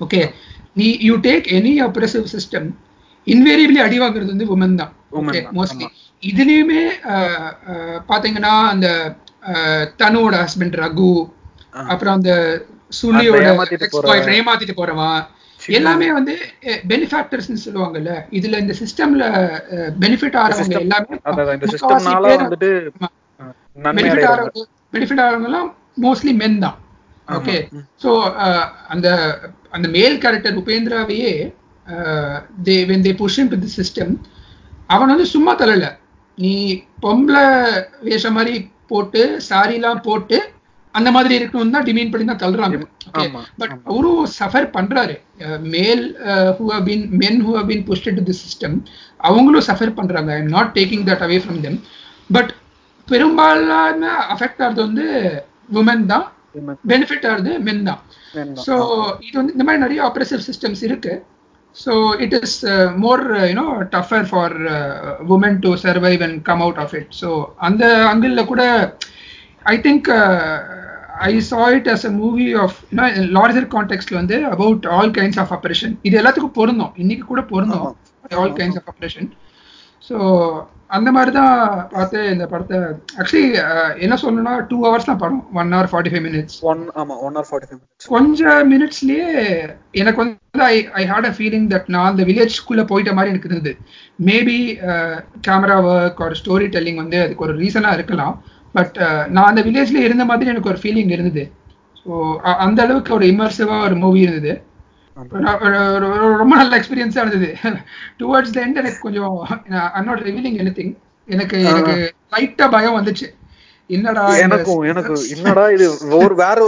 [0.00, 0.21] okay
[0.81, 2.69] நீ you take any oppressive system
[3.26, 4.93] invariably அடி வாங்குறது வந்து உமன் தான்.
[5.21, 5.87] ஓகே மோஸ்ட்லி
[6.23, 6.83] இதுலயுமே
[8.11, 8.88] பாத்தீங்கன்னா அந்த
[10.02, 11.12] தனுவோட ஹஸ்பண்ட் ரகு
[11.93, 12.33] அப்புறம் அந்த
[12.99, 15.25] சுனியோட ஏமாத்திட்டு போறவன்.
[15.61, 16.35] எல்லாமே வந்து
[16.90, 19.25] பெனிஃபேக்டர்ஸ் சொல்லுவாங்கல்ல இதுல இந்த சிஸ்டம்ல
[20.05, 21.16] பெனிஃபிட் ஆறவங்க எல்லாமே
[24.95, 25.68] பெனிஃபிட் எல்லாம்
[26.04, 26.76] மோஸ்ட்லி மென் தான்.
[27.37, 27.56] ஓகே
[28.02, 28.11] சோ
[28.95, 29.06] அந்த
[29.76, 31.33] அந்த male character உபேந்திராவையே
[32.66, 34.12] they when they push into the system
[34.95, 35.87] அவன் வந்து சும்மா தள்ளல.
[36.38, 36.52] நீ
[37.04, 37.47] பொம்பளை
[38.09, 38.54] வேஷம் மாதிரி
[38.90, 40.38] போட்டு சாரிலாம் போட்டு
[40.95, 42.76] அந்த மாதிரி இருக்கணும் தான் டிமீன் பண்ணி தான் தள்ளுறாங்க.
[43.61, 45.14] பட் அவரும் சஃபர் பண்றாரு.
[45.75, 46.04] Male
[46.59, 48.76] who been men who been pushed to the system
[49.28, 50.30] அவங்களும் சஃபர் பண்றாங்க.
[50.37, 51.78] I am not taking that away from them
[52.37, 52.52] but
[53.09, 54.03] பெரும்பாலான
[54.35, 55.07] அஃபெக்ட் ஆகிறது வந்து
[55.81, 56.27] உமன் தான்.
[56.91, 58.01] பெனிஃபிட் ஆகிறது மென் தான்.
[58.67, 58.75] ஸோ
[59.27, 61.15] இது வந்து இந்த மாதிரி நிறைய ஆப்ரேசிவ் சிஸ்டம்ஸ் இருக்கு.
[61.77, 61.93] So
[62.25, 62.57] it is
[63.05, 64.55] more you know tougher for
[65.35, 67.31] women to survive and come out of it so
[67.69, 68.63] அந்த அங்கிளில் கூட
[69.73, 70.09] I think
[71.29, 73.07] I saw it as a movie of you know
[73.39, 76.95] larger கான்டெக்ட்ல வந்து about all kinds of oppression இது எல்லாத்துக்கும் பொருந்தும்.
[77.05, 77.85] இன்னைக்கு கூட பொருந்தும்.
[78.43, 79.29] All kinds of oppression
[80.09, 80.17] so
[80.90, 81.55] அந்த மாதிரி தான்
[81.93, 82.78] பார்த்து இந்த படத்தை.
[83.21, 83.47] ஆக்சுவலி
[84.05, 85.40] என்ன சொல்லணும்னா டூ ஹவர்ஸ் தான் படம்.
[85.61, 89.31] One hour forty five minutes one ஆமா one hour forty five minutes கொஞ்சம் மினிட்ஸ்லயே
[90.00, 93.73] எனக்கு வந்து I I had a feeling that நான் அந்த வில்லேஜ்குள்ள போயிட்ட மாதிரி எனக்கு இருந்தது.
[94.28, 94.59] மேபி
[95.49, 98.37] கேமரா ஒர்க் ஒரு ஸ்டோரி டெல்லிங் வந்து அதுக்கு ஒரு ரீசனா இருக்கலாம்.
[98.75, 98.97] பட்
[99.35, 101.45] நான் அந்த வில்லேஜ்ல இருந்த மாதிரி எனக்கு ஒரு ஃபீலிங் இருந்தது.
[102.00, 102.12] ஸோ
[102.64, 104.52] அந்த அளவுக்கு ஒரு இமர்சிவா ஒரு மூவி இருந்தது.
[105.16, 107.49] ரொம்ப நல்ல எக்ஸ்பீரியன்ஸா இருந்தது.
[108.20, 109.37] டுவர்ட்ஸ் த எண்ட் எனக்கு கொஞ்சம்
[109.96, 110.94] I'm not revealing anything
[111.28, 111.94] எனக்கு எனக்கு
[112.35, 113.28] லைட்டா பயம் வந்துச்சு.
[113.90, 115.87] என்னடா எனக்கும் எனக்கு என்னடா இது?
[116.18, 116.58] ஒரு வேற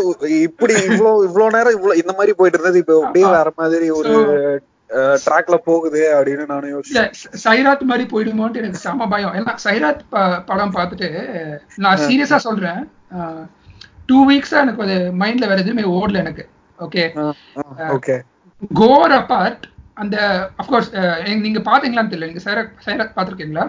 [0.46, 2.82] இப்படி இவ்வளவு இவ்வளவு நேரம் இவ்வளவு இந்த மாதிரி போயிட்டு இருந்தது.
[2.82, 4.12] இப்ப அப்படியே வேற மாதிரி ஒரு
[5.24, 7.10] ட்ராக்ல போகுது அப்படின்னு நானும் யோசிச்சேன்.
[7.44, 9.34] சைராத் மாதிரி போயிடுமோன்ட்டு எனக்கு செம பயம்.
[9.38, 10.04] ஏன்னா சைராத்
[10.50, 11.08] படம் பார்த்துட்டு
[11.84, 12.80] நான் சீரியஸா சொல்றேன்.
[14.10, 16.44] டூ வீக்ஸா எனக்கு அது மைண்ட்ல வேற எதுவுமே ஓடல எனக்கு.
[16.78, 17.04] ஓகே
[17.94, 18.16] ஓகே
[18.62, 19.64] கோர் அப்பார்ட்
[20.02, 20.16] அந்த
[20.60, 20.90] அப்கோர்ஸ்
[21.44, 22.28] நீங்க பாத்தீங்களான்னு தெரியல.
[22.30, 23.66] நீங்க சைராத் சைராத் பாத்திருக்கீங்களா?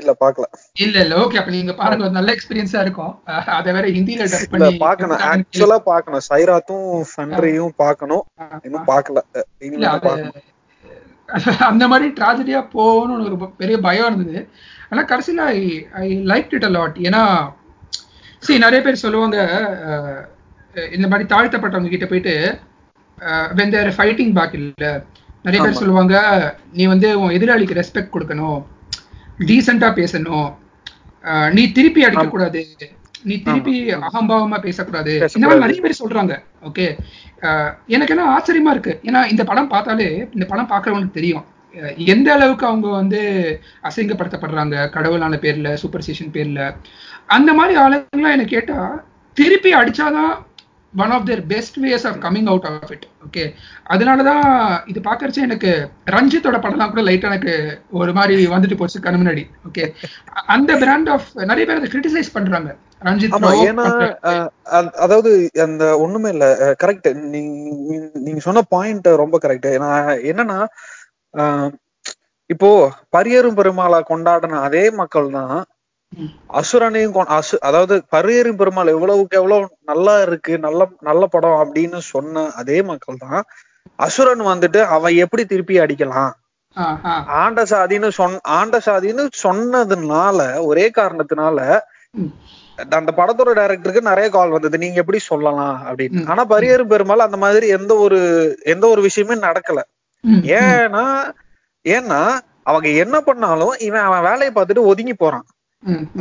[0.00, 0.46] இல்ல பாக்கல.
[0.84, 2.04] இல்ல இல்ல ஓகே அப்ப நீங்க பாருங்க.
[2.06, 3.12] ஒரு நல்ல எக்ஸ்பீரியன்ஸா இருக்கும்.
[3.58, 5.22] அத வேற ஹிந்தில டப் பண்ணி பாக்கணும்.
[5.30, 6.24] ஆக்சுவலா பாக்கணும்.
[6.30, 8.24] சைராத்தும் சன்ரையும் பாக்கணும்.
[8.66, 9.20] இன்னும் பாக்கல.
[11.70, 14.40] அந்த மாதிரி ட்ராஜடியா போகணும்னு ஒரு பெரிய பயம் இருந்தது.
[14.90, 15.60] ஆனா கடைசியில I
[16.02, 17.22] I like it a lot ஏன்னா
[18.42, 19.38] சரி நிறைய பேர் சொல்லுவாங்க
[20.96, 22.34] இந்த மாதிரி தாழ்த்தப்பட்டவங்க கிட்ட போயிட்டு
[23.58, 24.86] வென் தேர் ஃபைட்டிங் பேக் இல்ல.
[25.44, 26.16] நிறைய பேர் சொல்லுவாங்க
[26.78, 28.60] நீ வந்து உன் எதிராளிக்கு ரெஸ்பெக்ட் கொடுக்கணும்.
[29.48, 30.50] டீசெண்டா பேசணும்.
[31.56, 32.62] நீ திருப்பி அடிக்க கூடாது
[33.30, 33.74] நீ திருப்பி
[34.08, 35.12] அகம்பாவமா பேசக்கூடாது.
[35.36, 36.34] இந்த மாதிரி நிறைய பேர் சொல்றாங்க.
[36.68, 36.86] ஓகே
[37.94, 38.94] எனக்கு என்ன ஆச்சரியமா இருக்கு.
[39.08, 41.46] ஏன்னா இந்த படம் பார்த்தாலே இந்த படம் பாக்குறவங்களுக்கு தெரியும்.
[42.14, 43.20] எந்த அளவுக்கு அவங்க வந்து
[43.88, 46.60] அசிங்கப்படுத்தப்படுறாங்க கடவுளான பேர்ல சூப்பர்ஸ்டிஷன் பேர்ல.
[47.36, 48.78] அந்த மாதிரி ஆளுங்களாம் என்ன கேட்டா
[49.36, 50.32] திருப்பி அடிச்சாதான்
[50.94, 53.44] one of their best ways of coming out of it okay
[53.86, 54.44] அதனாலதான்
[54.86, 55.70] இது பாக்கறச்சு எனக்கு
[56.08, 57.54] ரஞ்சித்தோட படம்லாம் கூட லைட்டா எனக்கு
[57.92, 59.84] ஒரு மாதிரி வந்துட்டு போச்சு கண்ணு முன்னாடி ஓகே
[60.46, 62.70] அந்த பிராண்ட் ஆஃப் நிறைய பேர் அதை கிரிட்டிசைஸ் பண்றாங்க.
[63.02, 63.36] ரஞ்சித்
[63.68, 63.86] ஏன்னா
[65.02, 65.30] அதாவது
[65.62, 66.46] அந்த ஒண்ணுமே இல்ல
[66.82, 67.08] கரெக்ட்
[68.24, 69.68] நீங்க சொன்ன பாயிண்ட் ரொம்ப கரெக்ட்
[70.30, 70.58] என்னன்னா
[72.50, 72.70] இப்போ
[73.12, 75.56] பரியரும் பெருமாளா கொண்டாடின அதே மக்கள் தான்
[76.58, 82.78] அசுரனையும் அசு அதாவது பரியரும் பெருமாள் எவ்வளவுக்கு எவ்வளவு நல்லா இருக்கு நல்ல நல்ல படம் அப்படின்னு சொன்ன அதே
[82.82, 83.42] மக்கள் தான்.
[83.98, 86.32] அசுரன் வந்துட்டு அவன் எப்படி திருப்பி அடிக்கலாம்?
[87.42, 91.58] ஆண்ட சாதின்னு சொன் ஆண்ட சாதின்னு சொன்னதுனால ஒரே காரணத்தினால
[92.78, 94.76] அந்த படத்தோட டைரக்டருக்கு நிறைய கால் வந்தது.
[94.78, 96.22] நீங்க எப்படி சொல்லலாம் அப்படின்னு.
[96.26, 98.20] ஆனா பரியரும் பெருமாள் அந்த மாதிரி எந்த ஒரு
[98.64, 99.80] எந்த ஒரு விஷயமே நடக்கல.
[100.60, 101.04] ஏன்னா
[101.84, 102.20] ஏன்னா
[102.62, 105.46] அவங்க என்ன பண்ணாலும் இவன் அவன் வேலையை பார்த்துட்டு ஒதுங்கி போறான்.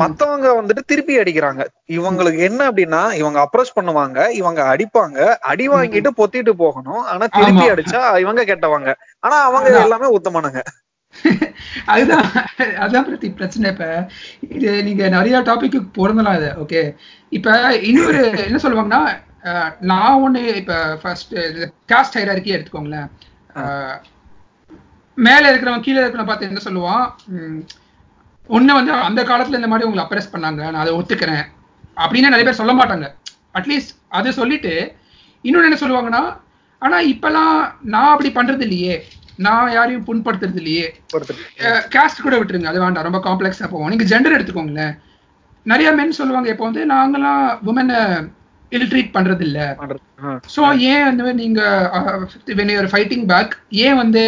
[0.02, 1.62] மத்தவங்க வந்துட்டு திருப்பி அடிக்கிறாங்க.
[1.97, 5.17] இவங்களுக்கு என்ன அப்படின்னா இவங்க அப்ரோச் பண்ணுவாங்க இவங்க அடிப்பாங்க
[5.52, 7.04] அடி வாங்கிட்டு பொத்திட்டு போகணும்.
[7.12, 8.91] ஆனா திருப்பி அடிச்சா இவங்க கெட்டவங்க.
[9.24, 10.62] ஆனா அவங்க எல்லாமே உத்தமானங்க.
[11.93, 12.28] அதுதான்
[12.84, 13.86] அதுதான் பிரதி பிரச்சனை இப்ப.
[14.58, 16.82] இது நீங்க நிறைய டாபிக் பொருந்தலாம் இது ஓகே
[17.32, 17.56] இப்ப
[17.89, 19.02] இன்னொரு என்ன சொல்லுவாங்கன்னா
[19.91, 21.34] நான் ஒண்ணு இப்ப ஃபர்ஸ்ட்
[21.91, 23.10] காஸ்ட் ஹைரார்கி எடுத்துக்கோங்களேன்.
[25.17, 27.06] மேல இருக்கிறவன் கீழே இருக்கிறவன் பார்த்து என்ன சொல்லுவான்?
[28.55, 31.43] ஒண்ணு வந்து அந்த காலத்துல இந்த மாதிரி உங்களை அப்ரெஸ் பண்ணாங்க நான் அதை ஒத்துக்கிறேன்
[32.03, 33.07] அப்படின்னு நிறைய பேர் சொல்ல மாட்டாங்க.
[33.57, 34.73] அட்லீஸ்ட் அதை சொல்லிட்டு
[35.45, 36.23] இன்னொன்னு என்ன சொல்லுவாங்கன்னா
[36.81, 37.55] ஆனா இப்பெல்லாம்
[37.93, 38.95] நான் அப்படி பண்றது இல்லையே.
[39.45, 40.85] நான் யாரையும் புண்படுத்துறது இல்லையே.
[41.93, 43.91] கேஸ்ட் கூட விட்டுருங்க அது வேண்டாம் ரொம்ப காம்ப்ளெக்ஸா போவோம்.
[43.93, 44.93] நீங்க ஜெண்டர் எடுத்துக்கோங்களேன்.
[45.65, 47.99] நிறைய மென் சொல்லுவாங்க இப்போ வந்து நாங்கெல்லாம் உமனை
[48.71, 49.59] இல்ட்ரீட் பண்றது இல்ல.
[50.53, 50.61] ஸோ
[50.91, 51.61] ஏன் வந்து நீங்க
[52.59, 53.53] வென் யூர் ஃபைட்டிங் பேக்
[53.85, 54.23] ஏன் வந்து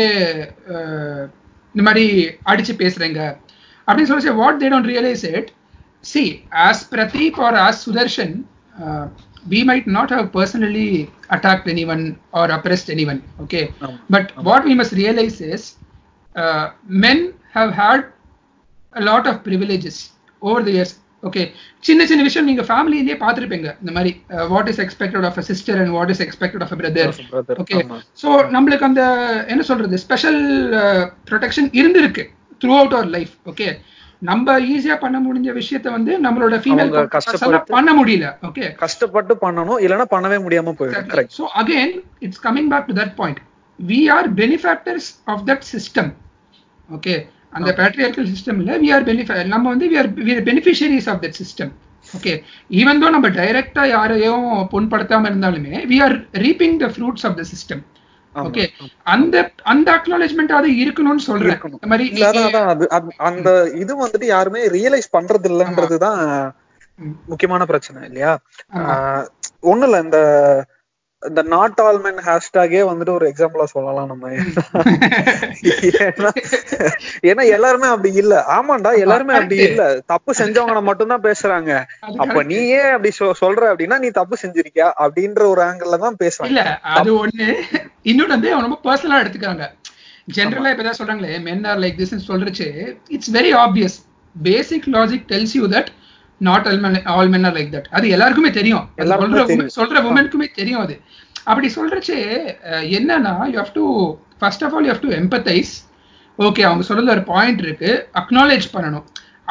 [1.75, 2.05] இந்த மாதிரி
[2.51, 3.21] அடிச்சு பேசுறீங்க?
[3.88, 5.50] அப்படின்னு சொல்லி what they don't realise it
[6.12, 6.22] see
[6.66, 8.34] as Pradeep or as Sudharshan
[9.46, 10.88] we might not have personally
[11.30, 15.62] attacked anyone or oppressed anyone okay um, but um, what we must realize is
[16.36, 16.64] uh,
[17.04, 17.18] men
[17.50, 18.00] have had
[18.94, 19.98] a lot of privileges
[20.42, 21.42] over the years okay
[21.80, 24.10] சின்ன சின்ன விஷயம் நீங்க ஃபேமிலியிலேயே பார்த்துருப்பீங்க இந்த மாதிரி
[24.52, 27.14] what is expected of a sister and what is expected of a brother
[27.62, 27.78] okay
[28.22, 29.02] so நம்மளுக்கு அந்த
[29.52, 30.38] என்ன சொல்றது ஸ்பெஷல்
[31.30, 32.24] ப்ரொடெக்ஷன் இருந்திருக்கு
[32.63, 33.67] throughout our life okay
[34.21, 36.91] நம்ம ஈஸியா பண்ண முடிஞ்ச விஷயத்த வந்து நம்மளோட ஃபீமேல்
[37.73, 41.31] பண்ண முடியல ஓகே கஷ்டப்பட்டு பண்ணணும் இல்லனா பண்ணவே முடியாம போயிடும்.
[41.37, 41.93] So again
[42.25, 43.41] it's coming back to that point
[43.79, 46.11] we are benefactors of that system
[46.89, 47.15] okay
[47.53, 51.37] அந்த பேட்ரியார்கல் சிஸ்டம்ல வி ஆர் பெனிஃபி நம்ம வந்து we are we are beneficiaries of that
[51.41, 51.73] system
[52.07, 52.31] okay
[52.79, 57.83] even though நம்ம டைரக்டா யாரையும் புண்படுத்தாம இருந்தாலுமே we are reaping the fruits of the system.
[58.35, 58.67] Okay
[59.03, 61.59] அந்த அந்த அக்னாலேஜ்மெண்ட் அது இருக்கணும்னு சொல்றேன்.
[61.61, 62.21] இந்த மாதிரி
[63.17, 66.51] அந்த- இது வந்துட்டு யாருமே ரியலைஸ் பண்றது இல்லன்றதுதான்.
[67.25, 68.39] முக்கியமான பிரச்சனை இல்லையா?
[69.61, 70.65] ஒண்ணும் இல்ல இந்த
[71.27, 74.29] இந்த நாட் ஆல் மென் ஹேஷ்டாகே வந்துட்டு ஒரு எக்ஸாம்பிளா சொல்லலாம் நம்ம.
[77.23, 78.45] ஏன்னா எல்லாருமே அப்படி இல்ல.
[78.47, 79.55] ஆமாண்டா எல்லாருமே அப்படி.
[79.55, 80.01] இல்ல.
[80.05, 81.71] தப்பு செஞ்சவங்க மட்டும்தான் பேசுறாங்க.
[82.17, 82.45] அப்ப correct.
[82.45, 83.11] நீயே அப்படி
[83.43, 86.45] சொல்ற அப்படின்னா நீ தப்பு செஞ்சிருக்கியா அப்படின்ற ஒரு ஆங்கிள் தான் பேசுறாங்க.
[86.45, 87.47] இல்ல அது ஒண்ணு.
[88.03, 89.65] இன்னொன்னு வந்து ரொம்ப பர்சனலா எடுத்துக்கிறாங்க.
[90.35, 92.67] ஜென்ரலா இப்ப ஏதாவது சொல்றாங்களே men are like this சொல்றச்சு
[93.07, 93.97] it's very obvious
[94.35, 95.89] basic logic tells you that
[96.41, 98.85] not all men all men are like that அது எல்லாருக்குமே தெரியும்.
[98.99, 100.95] சொல்ற சொல்ற உமனுக்குமே தெரியும் அது.
[101.49, 102.17] அப்படி சொல்றச்சு
[102.99, 103.85] என்னன்னா you have to
[104.41, 105.73] first of all you have to empathise
[106.39, 107.91] okay அவங்க சொல்றதுல ஒரு பாயிண்ட் இருக்கு.
[108.19, 109.05] அக்னாலேஜ் பண்ணணும்.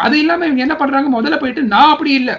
[0.04, 1.08] அது இல்லாம இவங்க என்ன பண்றாங்க?
[1.16, 2.30] முதல்ல போயிட்டு நான் அப்படி இல்ல.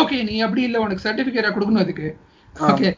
[0.00, 2.08] ஓகே நீ அப்படி இல்ல உனக்கு சர்டிபிகேட் கொடுக்கணும் அதுக்கு.
[2.54, 2.90] ஓகே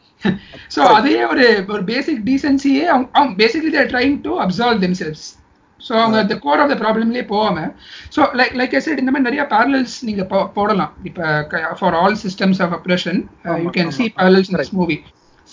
[0.75, 5.25] சோ அதே ஒரு ஒரு பேசிக் டீசென்சியே அவங்க basically they're trying to absolve themselves
[5.79, 7.57] so அவங்க அந்த கோர் ஆஃப் த ப்ராப்ளம்லேயே போகாம
[8.15, 10.23] so like like I said இந்த மாதிரி நிறைய பேரலல்ஸ் நீங்க
[10.55, 10.91] போடலாம்.
[11.03, 11.23] இப்போ
[11.79, 13.19] for all systems of oppression
[13.59, 14.97] you can see parallels in this movie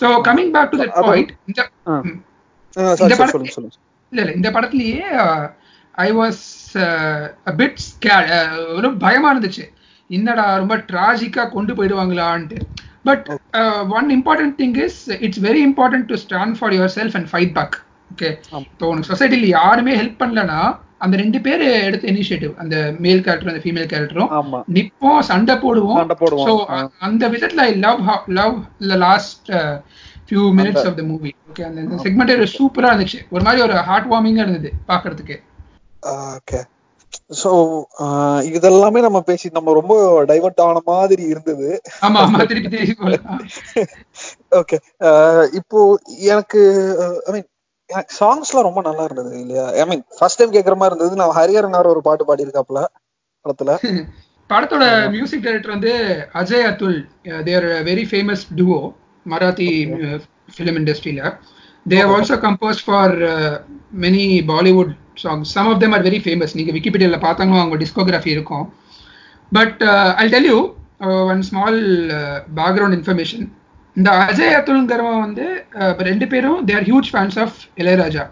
[0.01, 0.93] so coming back to that.
[1.05, 1.61] Point இந்த
[3.01, 3.45] இந்த படத்துல-
[4.11, 4.99] இல்ல இல்ல இந்த படத்துலயே
[5.97, 6.43] ஐ வாஸ்
[7.57, 8.29] பிட் ஸ்கேட்
[8.75, 9.65] ஒரு பயமா இருந்துச்சு.
[10.09, 12.59] என்னடா ரொம்ப டிராஜிக்கா கொண்டு போயிடுவாங்களான்ட்டு.
[13.03, 13.25] But
[13.91, 17.75] one important thing is it's very important to stand for yourself and fight back
[18.17, 18.29] okay.
[18.61, 20.59] இப்போ உனக்கு சொசைட்டில யாருமே ஹெல்ப் பண்ணலனா
[20.99, 24.31] அந்த ரெண்டு பேர் எடுத்த இனிஷியேட்டிவ் அந்த மேல் கேரக்டரும் அந்த ஃபீமேல் கேரக்டரும்
[24.75, 25.99] நிப்போம் சண்டை போடுவோம்.
[26.69, 26.77] ஆ.
[26.99, 27.99] அந்த விதத்துல I love
[28.37, 28.55] love
[29.03, 29.51] last
[30.27, 33.19] few minutes of the movie okay அந்த செக்மெண்ட் சூப்பரா இருந்துச்சு.
[33.29, 35.37] ஒரு மாதிரி ஒரு ஹார்ட் வார்மிங்கா இருந்தது பாக்குறதுக்கு
[36.33, 36.61] ஓகே
[37.37, 37.51] சோ
[38.49, 39.93] இதெல்லாமே நம்ம பேசி நம்ம ரொம்ப
[40.29, 41.69] டைவர்ட் ஆன மாதிரி இருந்தது.
[44.59, 44.77] ஓகே
[45.59, 45.79] இப்போ
[46.33, 46.61] எனக்கு
[47.27, 47.56] ஐ மீன் எனக்கு
[48.17, 49.65] சாங்ஸ்லாம் ரொம்ப நல்லா இருந்தது இல்லையா?
[49.81, 51.19] ஐ மீன் ஃபர்ஸ்ட் டைம் கேக்குற மாதிரி இருந்தது.
[51.21, 52.81] நான் ஹரிஹரன் ஒரு பாட்டு பாடியிருக்காப்ல
[53.45, 53.73] படத்துல.
[54.49, 55.93] படத்தோட மியூசிக் டைரக்டர் வந்து
[56.33, 56.97] Ajay Atul
[57.43, 58.77] they're very famous duo
[59.25, 59.67] Marathi
[60.55, 61.21] film இண்டஸ்ட்ரியில
[61.85, 63.15] they have also compose for
[64.05, 68.65] many Bollywood songs some of them are very famous நீங்க விக்கிபீடியால பார்த்தாங்கன்னா அவங்க டிஸ்கோகிராஃபி இருக்கும்.
[69.51, 69.81] But
[70.15, 70.59] I tell you
[71.31, 71.79] one small
[72.55, 73.45] background information
[73.97, 75.45] இந்த அஜய் அதுல்ங்கிறவன் வந்து
[75.81, 78.25] uh, ரெண்டு பேரும் they are huge fans of Ilaiyaraaja.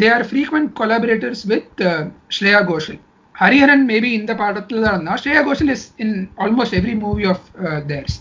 [0.00, 2.02] they are frequent collaborators with uh,
[2.36, 2.98] Shreya Ghoshal.
[3.34, 7.44] Hariharan maybe இந்த படத்துல தான் இருந்தா Shreya Ghoshal is in almost every movie of
[7.90, 8.16] theirs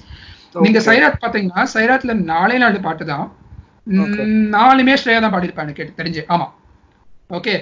[0.66, 0.80] நீங்க.
[0.88, 3.26] சைராத் பாத்தீங்கன்னா சைராத்ல நாலே நாலு பாட்டு தான்.
[4.58, 6.24] நாலுமே ஸ்ரேயா தான் பாடியிருப்பாங்க கேட்டு தெரிஞ்சு.
[6.34, 6.48] ஆமா.
[7.30, 7.54] ஓகே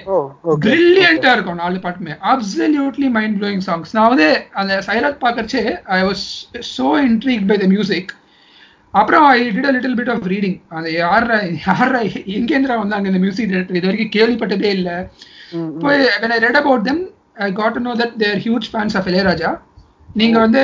[0.64, 2.14] பிரில்லியண்டா இருக்கும் நாலு பாட்டுமே.
[2.32, 4.26] அப்சல்யூட்லி மைண்ட் ப்ளோயிங் சாங்ஸ் நான் வந்து
[4.60, 5.62] அந்த Sairat பார்க்கறச்சே
[5.96, 6.24] I was
[6.76, 8.10] so intrigued by the music
[8.94, 11.28] அப்புறம் I did a little bit of reading அந்த யார
[11.68, 11.92] யார
[12.38, 14.90] எங்கேந்திரா வந்தாங்க இந்த மியூசிக் டைரக்டர் இது வரைக்கும் கேள்விப்பட்டதே இல்ல.
[15.82, 16.00] போய்
[16.44, 16.98] read about them
[17.36, 19.50] I got to know that they are huge fans of Ilaiyaraaja.
[20.16, 20.62] நீங்க வந்து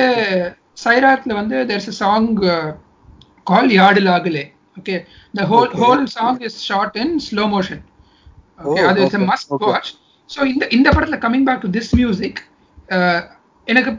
[0.83, 2.67] சைராத்ல வந்து a song uh,
[3.47, 4.45] called Yad Lagla
[4.77, 4.95] okay
[5.33, 5.79] the whole Okay.
[5.81, 7.47] whole song is shot in slow
[8.65, 9.01] Oh, அது
[10.53, 12.35] இந்த இந்த படத்துல coming back to this music
[12.97, 13.19] uh,
[13.67, 13.91] எனக்கு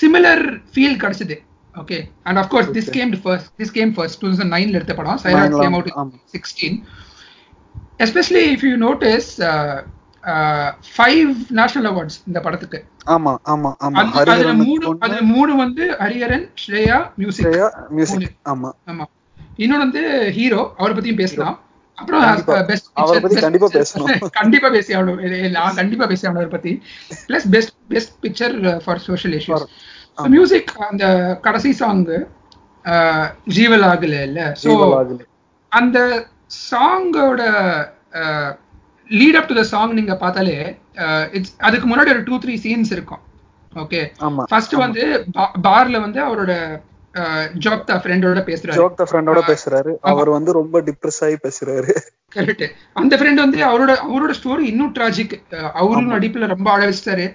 [0.00, 0.42] similar
[0.74, 1.36] feel கிடைச்சது.
[1.74, 2.96] Okay and of course this Okay.
[2.98, 5.20] Came first this came first two thousand நைன்ல எடுத்த படம்.
[5.38, 5.90] Nine came out.
[6.34, 6.76] Sixteen
[8.04, 9.30] especially if you notice
[10.96, 11.28] five
[11.60, 12.78] national awards இந்த படத்துக்கு.
[13.14, 14.02] ஆமா ஆமா ஆமா.
[14.32, 17.56] அதுல மூணு அதுல மூணு வந்து ஹரிஹரன் ஸ்ரேயா மியூசிக்
[17.98, 18.70] மியூசிக் ஆமா.
[18.92, 19.06] ஆமா.
[19.62, 20.02] இன்னொன்னு வந்து
[20.38, 21.56] ஹீரோ அவரை பத்தியும் பேசலாம்.
[22.04, 22.62] கண்டிப்பா.
[22.62, 24.08] பெஸ்ட் அவரை பத்தி கண்டிப்பா பேசணும்.
[24.30, 26.72] கண்டிப்பா பேசி ஆகணும் இது- இது நான் கண்டிப்பா பேசி ஆகணும் அவரை பத்தி
[27.28, 29.64] plus best best picture for social issues
[30.18, 30.28] ஆமா.
[30.28, 31.04] மியூசிக் அந்த
[31.40, 32.04] கடைசி சாங்
[33.48, 34.70] ஜீவல் ஆகல இல்ல சோ.
[35.72, 35.98] அந்த
[36.70, 37.42] சாங்கோட
[39.10, 40.56] lead up to the song நீங்க பார்த்தாலே
[41.32, 43.22] இட்ஸ் அதுக்கு முன்னாடி ஒரு டூ த்ரீ சீன்ஸ் இருக்கும்
[43.76, 44.00] ஓகே
[44.48, 45.02] ஃபர்ஸ்ட் வந்து
[45.62, 46.52] பார்ல வந்து அவரோட
[47.64, 48.76] ஜோக்தா ஃப்ரெண்டோட பேசுறாரு.
[48.78, 49.92] ஜோக் த ஃப்ரெண்டோட பேசுறாரு.
[50.10, 51.92] அவர் வந்து ரொம்ப டிப்ரெஸ் ஆகி பேசுறாரு.
[52.36, 52.64] கரெக்ட்
[53.00, 55.34] அந்த ஃப்ரெண்ட் வந்து அவரோட அவரோட ஸ்டோரி இன்னும் ட்ராஜிக்
[55.80, 57.26] அவரும் நடிப்புல ரொம்ப அழ வச்சிட்டாரு.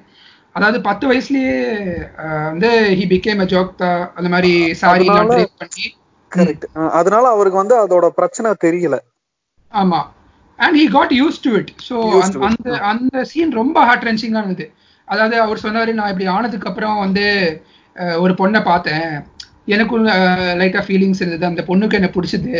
[0.56, 1.56] அதாவது பத்து வயசுலயே
[2.52, 5.08] வந்து ஹி பிகேம் அ ஜோக்தா அந்த மாதிரி சாரி
[5.60, 5.86] பண்ணி.
[6.32, 6.66] கரெக்ட்
[7.00, 8.96] அதனால அவருக்கு வந்து அதோட பிரச்சனை தெரியல.
[9.74, 10.02] ஆமா.
[10.60, 14.08] And he got used to it so Used to it, அந்த அந்த சீன் ரொம்ப ஹார்ட்
[14.10, 14.66] ரென்சிங்கா இருந்தது
[15.08, 17.26] அதாவது அவர் சொன்னாரு நான் இப்படி ஆனதுக்கு அப்புறம் வந்து
[18.24, 19.06] ஒரு பொண்ணை பார்த்தேன்.
[19.68, 20.06] எனக்கும்
[20.62, 21.46] லைட்டா ஃபீலிங்ஸ் இருந்தது.
[21.52, 22.54] அந்த பொண்ணுக்கு என்ன பிடிச்சது?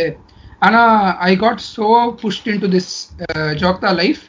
[0.66, 0.80] ஆனா
[1.28, 1.88] I got so
[2.22, 2.92] pushed into this
[3.60, 4.22] ஜோக்தா life.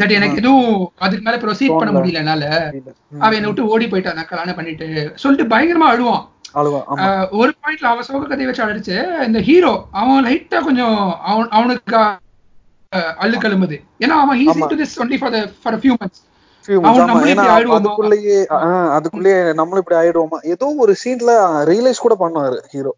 [0.00, 0.70] That எனக்கு எதுவும்
[1.04, 1.92] அதுக்கு மேல ப்ரொசீட் பண்ண.
[1.96, 2.44] முடியல என்னால.
[3.22, 4.88] அவன் என்னை விட்டு ஓடி போயிட்டான் நான் கல்யாணம் பண்ணிட்டு.
[5.22, 6.22] சொல்லிட்டு பயங்கரமா அழுவான்.
[7.40, 8.96] ஒரு பாயிண்ட்ல அவன் சோக கதையை வச்சு அடிச்சு
[9.28, 10.98] இந்த ஹீரோ அவன் லைட்டா கொஞ்சம்
[11.30, 11.96] அவன் அவனுக்கு
[13.24, 14.68] அள்ளு கழும்புது ஏன்னா அவன் ஈஸி ஆமா.
[14.72, 16.22] To this only for for few months
[17.72, 18.36] அதுக்குள்ளேயே
[18.96, 20.38] அதுக்குள்ளேயே நம்மளும் இப்படி ஆயிடுவோமா?
[20.54, 21.32] ஏதோ ஒரு சீன்ல
[21.70, 22.92] ரியலைஸ் கூட பண்ணாரு ஹீரோ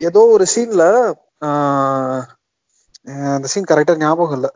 [0.00, 0.84] ஏதோ ஒரு சீன்ல
[3.34, 4.48] அந்த சீன் கரெக்டா ஞாபகம் இல்ல.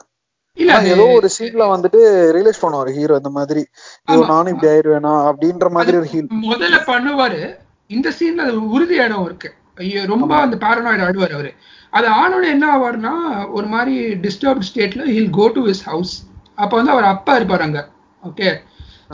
[0.92, 2.01] ஏதோ ஒரு சீன்ல வந்துட்டு
[2.37, 3.62] ரியலைஸ் பண்ணுவாரு ஹீரோ இந்த மாதிரி.
[4.09, 4.21] ஐயோ.
[4.31, 5.14] நானும் இப்படி ஆயிடுவேனா?
[5.31, 7.40] அப்படின்ற மாதிரி ஒரு ஹீல் முதல்ல பண்ணுவாரு.
[7.90, 9.51] இந்த சீன்ல உறுதி இடம் இருக்கு.
[10.12, 11.51] ரொம்ப அந்த பாரனாய்டு ஆடுவார் அவரு.
[11.92, 13.12] அது ஆனோட என்ன ஆவார்னா
[13.57, 16.14] ஒரு மாதிரி டிஸ்டர்ப்ட் ஸ்டேட்ல he'll go to his house
[16.59, 17.81] அப்ப வந்து அவர் அப்பா இருப்பார் அங்க.
[18.23, 18.49] ஓகே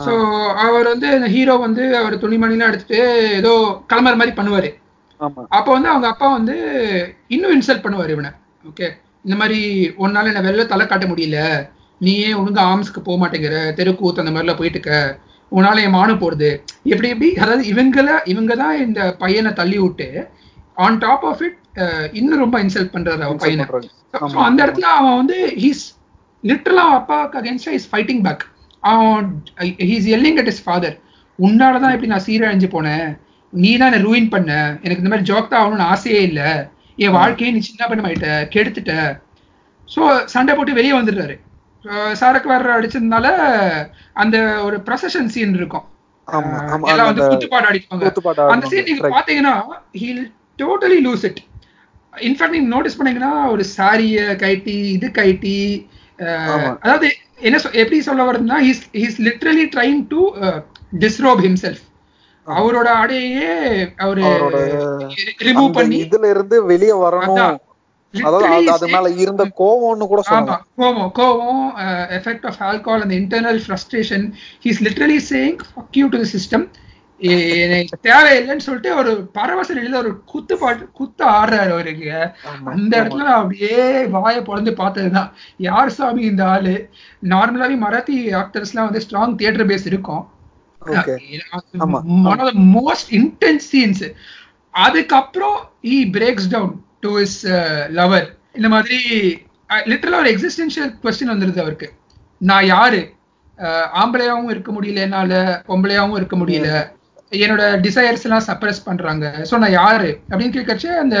[0.05, 0.13] சோ
[0.65, 3.01] அவர் வந்து இந்த ஹீரோ வந்து அவர் துணிமணிலாம் எடுத்துட்டு
[3.39, 3.51] ஏதோ
[3.91, 4.69] கிளம்புற மாதிரி பண்ணுவாரு.
[5.57, 6.55] அப்ப வந்து அவங்க அப்பா வந்து
[7.35, 8.31] இன்னும் இன்சல்ட் பண்ணுவாரு இவனை.
[8.69, 8.87] ஓகே
[9.25, 9.59] இந்த மாதிரி
[10.03, 11.39] உன்னால என்ன வெளில தலை காட்ட முடியல.
[12.01, 14.95] நீ ஏன் ஒழுங்கா ஆர்ம்ஸ்க்கு போக மாட்டேங்கிற தெருக்கூத்து அந்த மாதிரிலாம் போயிட்டு இருக்க
[15.51, 16.49] உன்னால என் மானம் போடுது.
[16.91, 17.29] எப்படி எப்படி?
[17.43, 20.07] அதாவது இவங்கள இவங்க தான் இந்த பையனை தள்ளி விட்டு
[20.85, 21.59] ஆன் டாப் ஆஃப் இட்
[22.19, 23.65] இன்னும் ரொம்ப இன்சல்ட் பண்றாரு அவன் பையனை.
[24.47, 25.85] அந்த இடத்துல அவன் வந்து ஹீஸ்
[26.49, 28.43] லிட்டரலா அப்பாவுக்கு அகேன்ஸ்டா இஸ் ஃபைட்டிங் பேக்
[28.83, 29.27] அவன்
[29.91, 30.95] he's yelling at his father
[31.39, 33.07] உன்னாலதான் இப்படி நான் சீரழிஞ்சு போனேன்.
[33.53, 34.51] நீ தான் என்ன ரூயின் பண்ண.
[34.83, 36.41] எனக்கு இந்த மாதிரி ஜோக்தா ஆகணும்னு ஆசையே இல்ல.
[37.03, 38.11] என் வாழ்க்கையை நீ சின்ன பண்ண
[38.55, 38.93] கெடுத்துட்ட.
[39.93, 40.01] சோ
[40.33, 41.35] சண்டை போட்டு வெளியே வந்துடுறாரு.
[42.19, 43.27] சரக்கு வர்ற அடிச்சதுனால
[44.23, 45.85] அந்த ஒரு ப்ரொசஷன் சீன் இருக்கும்.
[46.91, 48.05] எல்லாம் வந்து குத்துப்பாடு அடிப்பாங்க
[48.53, 49.09] அந்த சீன் நீங்க.
[49.17, 49.55] பாத்தீங்கன்னா
[50.01, 50.23] he'll
[50.61, 51.41] totally lose it
[52.27, 55.57] in fact நீங்க நோட்டீஸ் பண்ணீங்கன்னா ஒரு சாரிய கைட்டி இது கைட்டி.
[56.81, 57.07] அதாவது
[57.39, 60.21] என்ன எப்படி சொல்ல வருதுன்னா he's he's literally trying to
[60.99, 61.83] disrobe himself
[62.47, 63.49] அவரோட ஆடையே
[63.97, 64.21] அவரு
[65.43, 67.59] ரிமூவ் பண்ணி இதுல இருந்து வெளிய வரணும்.
[68.13, 70.67] அதாவது அது- மேல இருந்த கோவம்னு கூட சொல்லலாம்.
[70.77, 71.63] கோவம் கோவம்
[72.09, 74.25] எஃபெக்ட் ஆஃப் ஆல்கஹால் அந்த internal frustration
[74.63, 76.65] he's literally saying fuck you to the system
[77.23, 82.09] எனக்கு தேவையில்லைன்னு சொல்லிட்டு ஒரு பரவச நிலையில ஒரு குத்து பாட்டு குத்து ஆடுறாரு அவருக்கு
[82.65, 85.29] அந்த இடத்துல நான் அப்படியே வாயை பொழந்து பார்த்ததுதான்.
[85.57, 86.89] யார் சாமி இந்த ஆளு?
[87.25, 90.23] நார்மலாவே மராத்தி ஆக்டர்ஸ்லாம் வந்து ஸ்ட்ராங் தியேட்டர் பேஸ் இருக்கும்.
[90.81, 91.15] ஓகே
[91.79, 91.99] ஆமா.
[92.25, 94.05] One of the most intense scenes
[94.73, 97.47] அதுக்கப்புறம் he breaks down to his
[97.93, 98.99] lover இந்த மாதிரி
[99.85, 101.87] லிட்டரலா ஒரு எக்ஸிஸ்டன்ஷியல் கொஸ்டின் வந்துருது அவருக்கு.
[102.41, 102.99] நான் யாரு?
[103.57, 105.33] அஹ், ஆம்பளையாவும் இருக்க முடியல என்னால
[105.67, 106.69] பொம்பளையாவும் இருக்க முடியல.
[107.41, 109.25] என்னோட டிசையர்ஸ் எல்லாம் சப்ரஸ் பண்றாங்க.
[109.49, 110.09] சோ நான் யாரு?
[110.29, 111.17] அப்படின்னு கேட்கறச்சு அந்த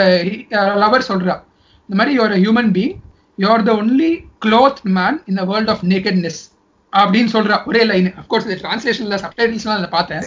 [0.83, 1.35] லவர் சொல்றா.
[1.89, 2.95] இந்த மாதிரி you're human being
[3.43, 4.11] you're the only
[4.45, 6.41] clothed man in the world of nakedness
[6.93, 7.57] அப்படின்னு சொல்றா.
[7.69, 10.25] ஒரே லைன் அஃப்கோர்ஸ் இந்த டிரான்ஸ்லேஷன்ல சப்டைட்டில்ஸ்லாம் அதில் பார்த்தேன்.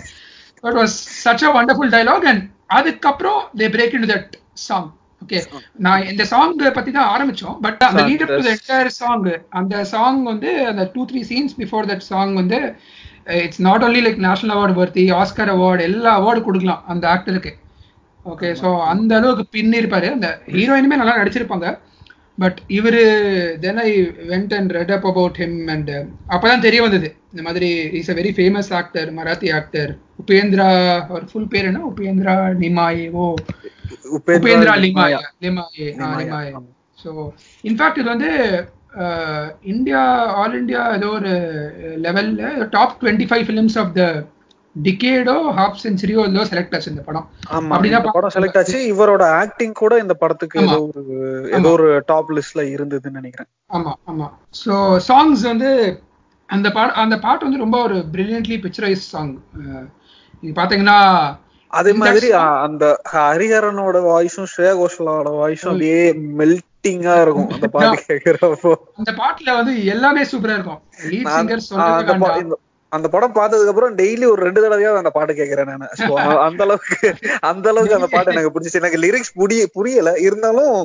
[0.79, 2.45] Was such a wonderful dialogue and
[2.79, 4.33] அதுக்கப்புறம் they break in that
[4.69, 4.89] song
[5.23, 5.39] okay
[5.85, 7.57] நான் இந்த சாங் பத்தி தான் ஆரம்பிச்சோம்.
[7.65, 9.27] பட் அந்த lead up to the entire song
[9.61, 12.59] அந்த சாங் வந்து அந்த two three scenes before that song வந்து
[13.27, 17.53] it's not only like national award worthy Oscar award எல்லா அவார்டு கொடுக்கலாம் அந்த ஆக்டருக்கு
[18.27, 21.67] ஓகே ஸோ அந்த அளவுக்கு பின்னி இருப்பாரு அந்த ஹீரோயினுமே நல்லா நடிச்சிருப்பாங்க.
[22.39, 23.03] பட் இவரு
[23.65, 23.91] then I
[24.31, 25.93] went and read up about him and
[26.35, 27.09] அப்பதான் தெரிய வந்தது.
[27.33, 27.69] இந்த மாதிரி
[28.01, 29.91] is a very famous actor Marathi actor
[30.23, 30.69] Upendra
[31.11, 31.81] our full பேர் என்ன?
[31.93, 32.35] உபேந்திரா
[32.65, 33.27] நிமாயே ஓ
[34.19, 36.59] Upendra Limaya Limaye Limaya.
[37.05, 37.11] So
[37.65, 38.31] in fact இது வந்து
[39.73, 40.03] இந்தியா
[40.41, 41.33] ஆல் இந்தியா ஏதோ ஒரு
[42.05, 42.43] லெவல்ல
[42.75, 44.05] top twenty five films of the
[44.77, 47.27] டிகேடோ half செஞ்சுரியோ ஏதோ செலக்ட் ஆச்சு இந்த படம்.
[47.89, 48.79] இந்த படம் செலக்ட் ஆச்சு.
[48.93, 50.59] இவரோட ஆக்டிங் கூட இந்த படத்துக்கு.
[50.65, 51.03] ஏதோ ஒரு
[51.59, 53.51] ஏதோ ஒரு டாப் லிஸ்ட்ல இருந்ததுன்னு நினைக்கிறேன்.
[53.77, 54.27] ஆமா ஆமா.
[54.55, 54.75] ஸோ
[55.09, 55.71] சாங்ஸ் வந்து
[56.49, 59.33] அந்த பாட் அந்த பாட்டு வந்து ரொம்ப ஒரு பிரில்லியன்ட்லி பிக்சரைஸ் சாங்
[60.43, 60.99] இது பாத்தீங்கன்னா
[61.73, 62.29] அதே மாதிரி
[62.67, 66.03] அந்த ஹரிஹரனோட வாய்ஸும் ஸ்ரேயா கோஷலோட வாய்ஸும் அப்படியே
[66.87, 67.49] மெல்டிங்கா இருக்கும்.
[67.53, 68.73] அந்த பாட்டு கேக்குறப்போ.
[68.97, 70.81] அந்த பாட்டுல வந்து எல்லாமே சூப்பரா இருக்கும்.
[72.93, 75.87] அந்த படம் பார்த்ததுக்கு அப்புறம் டெய்லி ஒரு ரெண்டு தடவையாவது அந்த பாட்டு கேக்குறேன் நானு.
[76.47, 77.09] அந்த அளவுக்கு
[77.43, 78.75] அந்த அளவுக்கு அந்த பாட்டு எனக்கு பிடிச்சிச்சு.
[78.75, 80.11] எனக்கு லிரிக்ஸ் புரிய புரியல.
[80.19, 80.77] இருந்தாலும்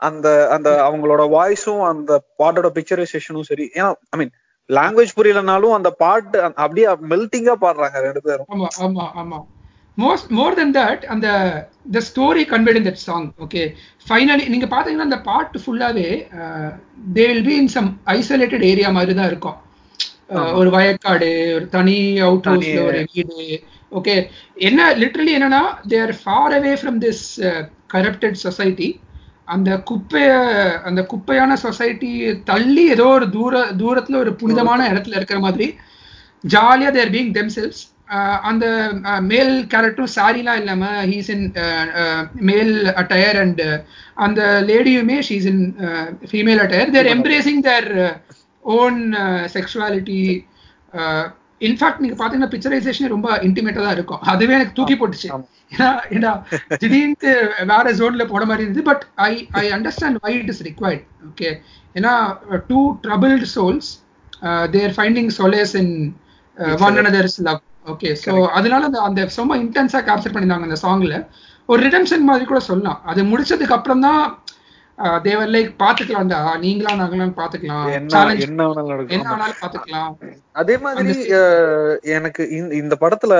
[0.00, 3.66] அந்த அந்த அவங்களோட வாய்ஸும் அந்த பாட்டோட பிக்சரைசேஷனும் சரி.
[3.74, 4.32] ஏன்னா ஐ மீன்
[4.70, 8.48] லாங்குவேஜ் புரியலனாலும் அந்த பாட்டு அப்படியே மெல்டிங்கா பாடுறாங்க ரெண்டு பேரும்.
[8.54, 9.38] ஆமா ஆமா ஆமா.
[9.98, 11.28] மோஸ்ட் மோர் தென் தட் அந்த
[11.90, 13.62] the story convert in that song okay
[14.06, 16.08] finally நீங்க பாத்தீங்கன்னா அந்த பாட்டு ஃபுல்லாவே
[17.14, 19.58] they will be in some isolated area மாதிரி தான் இருக்கும்.
[20.32, 23.36] அஹ், ஒரு வயக்காடு ஒரு தனி அவுட் ஹவுஸ்ல ஒரு வீடு
[23.92, 24.14] ஓகே
[24.62, 27.24] என்ன லிட்ரலி என்னன்னா they are far away from this
[27.90, 28.88] corrupted society
[29.48, 30.28] அந்த குப்பைய
[30.84, 32.12] அந்த குப்பையான சொசைட்டி
[32.46, 35.66] தள்ளி ஏதோ ஒரு தூர தூரத்துல ஒரு புனிதமான இடத்துல இருக்கிற மாதிரி
[36.44, 37.80] ஜாலியா தேர் பீங் தெம்செல்ஸ்
[38.50, 38.66] அந்த
[39.30, 41.46] மேல் கேரக்டரும் சாரிலாம் இல்லாம ஹீஸ் இன்
[42.50, 43.62] மேல் அட்டயர் அண்ட்
[44.26, 45.62] அந்த லேடியுமே she's in
[46.30, 47.88] female attire they're embracing their
[48.64, 48.98] own
[49.56, 50.20] sexuality
[51.68, 54.22] in fact நீங்க பாத்தீங்கன்னா பிக்சரைசேஷன் ரொம்ப இன்டிமேட்டா தான் இருக்கும்.
[54.32, 55.28] அதுவே எனக்கு தூக்கி போட்டுச்சு.
[56.14, 56.30] ஏன்னா
[56.80, 57.32] திடீர்னு
[57.72, 61.50] வேற ஜோன்ல போட மாதிரி இருந்தது but I I understand why it is required okay
[61.94, 62.14] ஏன்னா
[62.70, 63.90] two troubled souls
[64.74, 65.94] they're finding solace in
[66.86, 71.16] one another's love okay so அதனால அந்த அந்த ரொம்ப இன்டென்ஸா கேப்சர் பண்ணியிருந்தாங்க அந்த சாங்ல
[71.68, 73.00] ஒரு ரிடம்ஷன் மாதிரி கூட சொல்லலாம்.
[73.10, 74.22] அது முடிச்சதுக்கு அப்புறம் தான்
[75.22, 80.12] தேவர் லைக் பாத்துக்கலாம்டா நீங்களா நாங்களாம் பாத்துக்கலாம் என்ன என்ன வேணாலும் பாத்துக்கலாம்
[80.54, 81.14] அதே மாதிரி
[82.16, 82.42] எனக்கு
[82.80, 83.34] இந்த படத்துல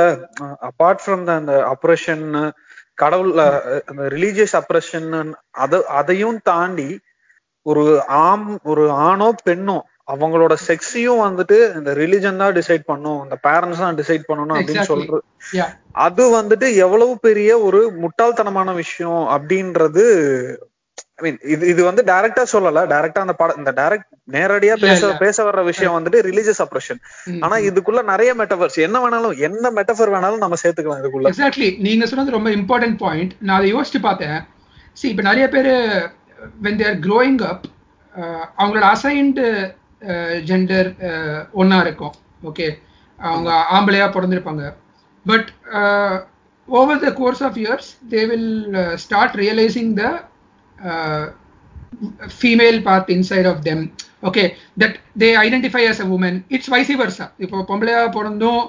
[0.70, 2.24] அபார்ட் ஃப்ரம் அந்த அப்ரஷன்
[2.98, 3.32] கடவுள்
[3.90, 5.10] அந்த ரிலீஜியஸ் அப்ரஷன்
[5.64, 6.88] அத அதையும் தாண்டி
[7.66, 7.84] ஒரு
[8.22, 9.78] ஆம் ஒரு ஆணோ பெண்ணோ
[10.12, 15.20] அவங்களோட செக்ஸையும் வந்துட்டு இந்த ரிலிஜன் தான் டிசைட் பண்ணும் இந்த பேரண்ட்ஸ் தான் டிசைட் பண்ணணும் அப்படின்னு சொல்ற
[16.06, 20.04] அது வந்துட்டு எவ்வளவு பெரிய ஒரு முட்டாள்தனமான விஷயம் அப்படின்றது
[21.18, 25.36] ஐ மீன் இது இது வந்து டைரக்டா சொல்லல டைரக்டா அந்த படம் இந்த டைரக்ட் நேரடியா பேச பேச
[25.48, 27.00] வர்ற விஷயம் வந்துட்டு ரிலீஜியஸ் அப்ரஷன்
[27.44, 31.30] ஆனா இதுக்குள்ள நிறைய மெட்டபர்ஸ் என்ன வேணாலும் என்ன மெட்டபர் வேணாலும் நம்ம சேர்த்துக்கலாம் இதுக்குள்ள.
[31.32, 34.38] எக்ஸாக்ட்லி நீங்க சொன்னது ரொம்ப இம்பார்ட்டன்ட் பாயிண்ட் நான் அதை யோசிச்சு பார்த்தேன்.
[34.96, 35.70] சி இப்ப நிறைய பேர்
[36.64, 37.66] வென் தேர் க்ரோயிங் அப்
[38.58, 39.46] அவங்களோட அசைன்டு
[40.48, 40.90] ஜெண்டர்
[41.54, 42.14] ஒன்னா இருக்கும்
[42.50, 42.68] ஓகே
[43.18, 44.64] அவங்க ஆம்பளையா பிறந்திருப்பாங்க
[45.26, 45.50] but
[46.68, 48.50] over the course of years they will
[49.04, 50.04] start realising the
[52.42, 53.80] female part inside of them
[54.22, 58.62] okay that they identify as a woman it's vice versa இப்போ பொம்பளையா பிறந்தும்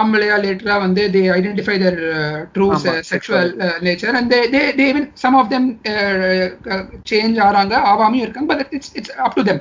[0.00, 2.72] ஆம்பளையா லேட்டரா வந்து they identify their uh, true
[3.12, 8.26] sexual uh, nature and they they they even some of them uh, change ஆறாங்க ஆவாமையும்
[8.26, 9.60] இருக்காங்க but it's it's up to them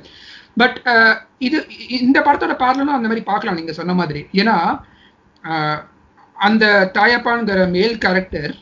[0.59, 0.77] but
[1.39, 1.57] இது
[1.99, 4.21] இந்த படத்தோட பார்லனும் அந்த மாதிரி பார்க்கலாம் நீங்க சொன்ன மாதிரி.
[4.33, 4.57] ஏன்னா
[6.37, 6.65] அந்த
[6.97, 8.55] தாயப்பாங்கிற male character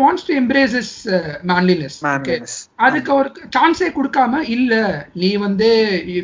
[0.00, 2.52] wants to embrace his uh, manliness manliness.
[2.78, 4.74] அதுக்கு ஒரு சான்ஸே கொடுக்காம இல்ல
[5.12, 5.68] நீ வந்து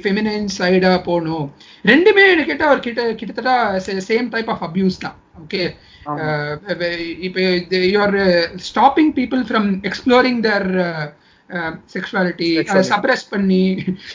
[0.04, 1.46] ஃபெமினைன் சைடா போகணும்
[1.84, 3.54] ரெண்டுமே எனக்கு கேட்டா ஒரு கிட்ட கிட்டத்தட்ட
[4.08, 5.62] சேம் டைப் ஆஃப் அபியூஸ் தான் ஓகே
[7.26, 7.42] இப்போ
[7.88, 8.18] you're
[8.68, 10.70] stopping people from exploring their
[11.92, 13.62] sexuality அதை சப்ரஸ் பண்ணி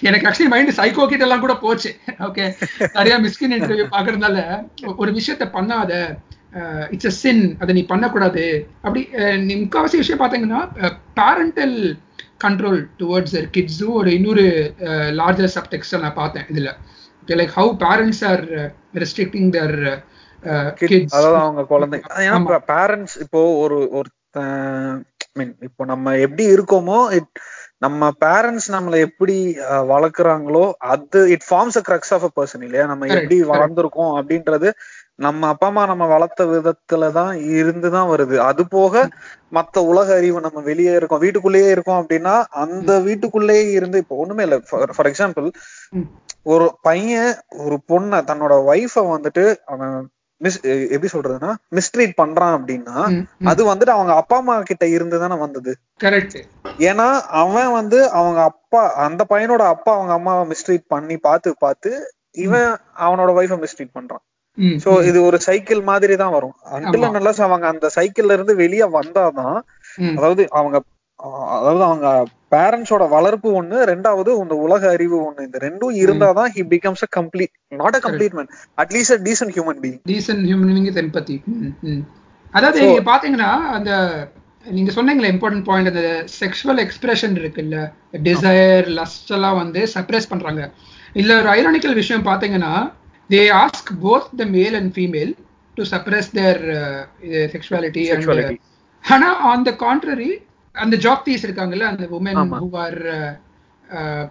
[0.08, 1.92] எனக்கு ஆக்சுவலி மைண்ட் சைக்கோ கிட்ட எல்லாம் கூட போச்சு.
[2.28, 2.46] ஓகே
[2.98, 4.38] நிறைய மிஸ்கின் இன்டர்வியூ பாக்குறதுனால
[5.02, 5.92] ஒரு விஷயத்த பண்ணாத
[6.96, 8.46] இட்ஸ் அ சின் அதை நீ பண்ணக்கூடாது.
[8.86, 9.02] அப்படி
[9.48, 10.62] நீ முக்கால்வாசி விஷயம் பார்த்தீங்கன்னா
[11.20, 11.78] பேரண்டல்
[12.46, 14.46] கண்ட்ரோல் டுவர்ட்ஸ் தர் கிட்ஸும் ஒரு இன்னொரு
[15.20, 16.72] லார்ஜர் சப்டெக்ஸ்ட் நான் பார்த்தேன் இதுல.
[17.28, 18.44] Like how parents are
[19.02, 19.76] restricting their
[20.82, 22.00] kids அதாவது அவங்க குழந்தை.
[22.74, 24.10] பேரண்ட்ஸ் இப்போ ஒரு ஒரு
[25.36, 27.00] மீன் இப்போ நம்ம எப்படி இருக்கோமோ
[27.84, 29.36] நம்ம பேரண்ட்ஸ் நம்மளை எப்படி
[29.92, 32.86] வளர்க்குறாங்களோ அது it forms a crux of a person இல்லையா?
[32.86, 34.70] நம்ம எப்படி வளர்ந்துருக்கோம் அப்படின்றது
[35.18, 38.36] நம்ம அப்பா அம்மா நம்ம வளர்த்த விதத்துலதான் இருந்துதான் வருது.
[38.50, 38.94] அது போக
[39.52, 44.58] மத்த உலக அறிவு நம்ம வெளியே இருக்கோம் வீட்டுக்குள்ளேயே இருக்கோம் அப்படின்னா அந்த வீட்டுக்குள்ளேயே இருந்து இப்போ ஒண்ணுமே இல்ல.
[44.92, 45.48] ஃபார் எக்ஸாம்பிள்
[46.48, 49.96] ஒரு பையன் ஒரு பொண்ணை தன்னோட ஒய்ஃப வந்துட்டு அவன்
[50.42, 50.58] மிஸ்
[50.94, 52.98] எப்படி சொல்றதுன்னா மிஸ்ட்ரீட் பண்றான் அப்படின்னா
[53.52, 55.72] அது வந்துட்டு அவங்க அப்பா அம்மா கிட்ட இருந்து தானே வந்தது.
[56.04, 56.38] கரெக்ட்
[56.90, 57.08] ஏன்னா
[57.42, 61.92] அவன் வந்து அவங்க அப்பா அந்த பையனோட அப்பா அவங்க அம்மாவை மிஸ்ட்ரீட் பண்ணி பார்த்து பார்த்து
[62.46, 62.70] இவன்
[63.06, 64.24] அவனோட ஒய்ஃப மிஸ்ட்ரீட் பண்றான்.
[64.84, 69.58] சோ இது ஒரு சைக்கிள் மாதிரி தான் வரும் அன்டில் நல்லா அவங்க அந்த சைக்கிள்ல இருந்து வெளியே வந்தாதான்
[70.16, 70.78] அதாவது அவங்க
[71.20, 72.08] அதாவது அவங்க
[72.52, 75.42] பேரண்ட்ஸோட வளர்ப்பு ஒண்ணு ரெண்டாவது இந்த உலக அறிவு ஒண்ணு.
[75.48, 79.82] இந்த ரெண்டும் இருந்தாதான் he becomes a complete not a complete man at least a decent human
[79.84, 81.38] being decent human being is empathy
[82.54, 83.92] அதாவது நீங்க பாத்தீங்கன்னா அந்த
[84.70, 86.04] நீங்க சொன்னீங்களே இம்பார்ட்டன்ட் பாயிண்ட் அந்த
[86.40, 87.78] செக்ஷுவல் எக்ஸ்பிரஷன் இருக்குல்ல
[88.26, 90.64] டிசைர் லஸ்ட் எல்லாம் வந்து சப்ரஸ் பண்றாங்க.
[91.16, 92.74] இல்ல ஒரு ஐரானிக்கல் விஷயம் பாத்தீங்கன்னா
[93.30, 95.32] தே ask both the male and female
[95.78, 96.62] to suppress their
[97.54, 98.62] sexuality and
[99.04, 100.32] ஆனா ஆன் த கான்ட்ரரி
[100.84, 103.00] அந்த ஜாப் தீஸ் இருக்காங்கல்ல அந்த women who are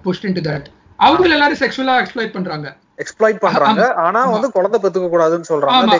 [0.07, 0.69] pushed into that
[1.07, 2.69] அவங்க எல்லாரும் செக்ஷுவலா எக்ஸ்ப்ளாய்ட் பண்றாங்க.
[3.03, 3.83] எக்ஸ்ப்ளாய்ட் பண்றாங்க.
[4.05, 5.97] ஆனா வந்து குழந்தை பெத்துக்க கூடாதுன்னு சொல்றாங்க.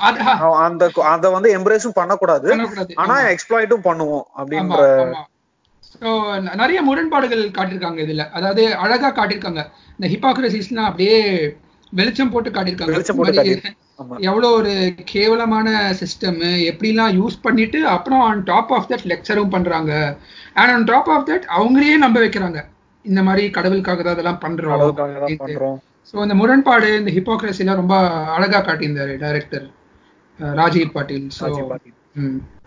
[0.67, 2.49] அந்த அத வந்து எம்ப்ரேஸும் பண்ணக்கூடாது.
[3.03, 4.81] ஆனா எக்ஸ்ப்ளாய்ட்டும் பண்ணுவோம் அப்படின்ற
[6.61, 8.25] நிறைய முரண்பாடுகள் காட்டியிருக்காங்க இதுல.
[8.39, 9.63] அதாவது அழகா காட்டியிருக்காங்க.
[9.99, 11.19] இந்த ஹிப்பாக்ரசிஸ்லாம் அப்படியே
[11.93, 13.71] வெளிச்சம் போட்டு காட்டியிருக்காங்க.
[14.29, 14.73] எவ்வளவு ஒரு
[15.05, 15.69] கேவலமான
[16.01, 16.41] சிஸ்டம்
[16.71, 19.93] எப்படிலாம் யூஸ் பண்ணிட்டு அப்புறம் ஆன் டாப் ஆஃப் தட் லெக்சரும் பண்றாங்க.
[20.57, 22.61] And on top of that அவங்களே நம்ப வைக்கிறாங்க.
[23.05, 25.79] இந்த மாதிரி கடவுளுக்காக தான் அதெல்லாம் பண்றோம்.
[26.11, 27.95] ஸோ இந்த முரண்பாடு இந்த ஹிப்போக்ரஸில ரொம்ப
[28.37, 29.67] அழகா காட்டியிருந்தாரு director
[30.59, 31.27] Rajeev Patil.
[31.39, 31.47] So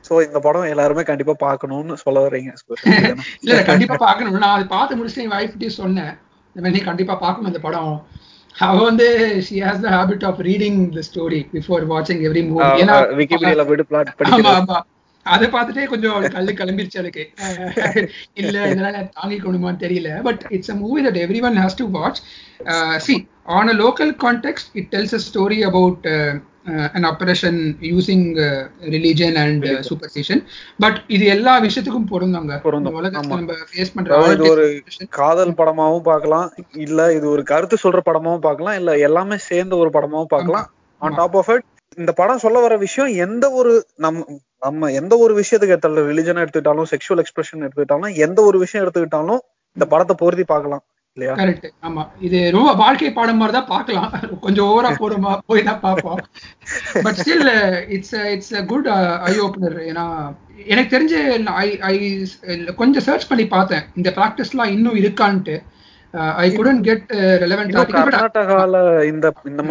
[0.08, 2.52] so இந்த படம் எல்லாருமே கண்டிப்பா பாக்கணும்னு சொல்ல வர்றீங்க.
[3.46, 6.14] இல்ல கண்டிப்பா பாக்கணும் நான் அதை பார்த்து முடிச்சுட்டு என் வைஃப்டி சொன்னேன்.
[6.56, 7.94] இந்த மாதிரி கண்டிப்பா பார்க்கணும் இந்த படம்.
[8.56, 9.06] அவ வந்து
[9.46, 13.90] she has the habit of reading the story before வாட்சிங் எவ்ரி மூவி ஏன்னா விக்கிபீடியால போயிட்டு
[13.92, 14.62] பிளாட் ஆமா படிக்கிறது.
[14.62, 14.80] ஆமா
[15.26, 17.24] அதை பார்த்துட்டே கொஞ்சம் கல்லு கிளம்பிருச்சு எனக்கு.
[17.40, 18.06] அஹ்
[18.42, 20.10] இல்ல இதனால தாங்கிக்கணுமான்னு தெரியல.
[20.28, 22.22] But it's a movie that every one has to watch
[23.06, 23.16] see
[23.58, 26.08] on a local context it tells a story about
[26.66, 30.46] an oppression using uh, religion and uh, superstition.
[30.80, 32.62] But இது எல்லா விஷயத்துக்கும் பொருந்தாங்க.
[33.10, 33.10] ஆமா.
[33.10, 34.18] நம்ம ஃபேஸ் பண்ற
[34.50, 34.84] ஒரு.
[35.10, 36.54] காதல் படமாவும் பார்க்கலாம்.
[36.74, 38.76] இல்ல இது ஒரு கருத்து சொல்ற படமாவும் பார்க்கலாம்.
[38.76, 40.72] இல்ல எல்லாமே சேர்ந்த ஒரு படமாவும் பார்க்கலாம்.
[40.98, 41.64] ஆன் டாப் ஆஃப் இட்
[41.96, 44.26] இந்த படம் சொல்ல வர விஷயம் எந்த ஒரு நம்
[44.60, 49.40] நம்ம எந்த ஒரு விஷயத்துக்கு எடுத்தாலும் ரிலிஜன் எடுத்துக்கிட்டாலும் செக்ஷுவல் எக்ஸ்பிரஷன் எடுத்துக்கிட்டாலும் எந்த ஒரு விஷயம் எடுத்துக்கிட்டாலும்
[49.74, 50.84] இந்த படத்தை பொருத்தி பார்க்கலாம்.
[51.18, 51.34] இல்லையா?
[51.40, 52.04] கரெக்ட் ஆமா.
[52.28, 54.12] இது ரொம்ப வாழ்க்கை பாடம் மாதிரி தான் பார்க்கலாம்.
[54.46, 56.20] கொஞ்சம் ஓவரா போடுமா போய் தான் பார்ப்போம்.
[57.06, 57.50] But still
[57.96, 58.88] it's it's a good
[59.30, 60.06] eye opener ஏன்னா
[60.68, 61.20] எனக்கு தெரிஞ்சு
[61.60, 61.96] ஐ ஐ
[62.82, 63.86] கொஞ்சம் சர்ச் பண்ணி பார்த்தேன்.
[64.00, 65.58] இந்த ப்ராக்டிஸ்லாம் இன்னும் இருக்கான்ட்டு.
[66.40, 67.04] ஐ குடன் கெட்
[67.92, 68.76] கர்நாடகால
[69.12, 69.62] இந்த இந்த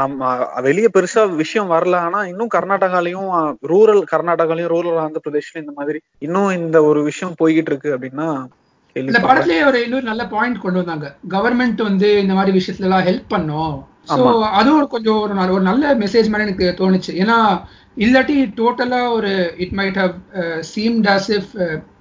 [0.00, 0.20] நம்ம
[0.66, 1.96] வெளிய பெருசா விஷயம் வரல.
[2.06, 3.28] ஆனா இன்னும் கர்நாடகாலயும்
[3.72, 8.28] ரூரல் கர்நாடகாலயும் ரூரல் ஆந்திர பிரதேஷ்லயும் இந்த மாதிரி இன்னும் இந்த ஒரு விஷயம் போய்கிட்டு இருக்கு அப்படின்னா
[8.96, 9.18] இந்த.
[9.24, 13.74] படத்துலயே ஒரு இன்னொரு நல்ல பாயிண்ட் கொண்டு வந்தாங்க கவர்மெண்ட் வந்து இந்த மாதிரி விஷயத்துல எல்லாம் ஹெல்ப் பண்ணும்
[14.08, 14.32] ஸோ ஆமா.
[14.52, 17.36] அதுவும் கொஞ்சம் ஒரு நல்ல- ஒரு நல்ல மெசேஜ் மாதிரி எனக்கு தோணுச்சு ஏன்னா
[17.96, 20.14] இல்லாட்டி டோட்டலா ஒரு it might have
[20.70, 21.46] seemed as if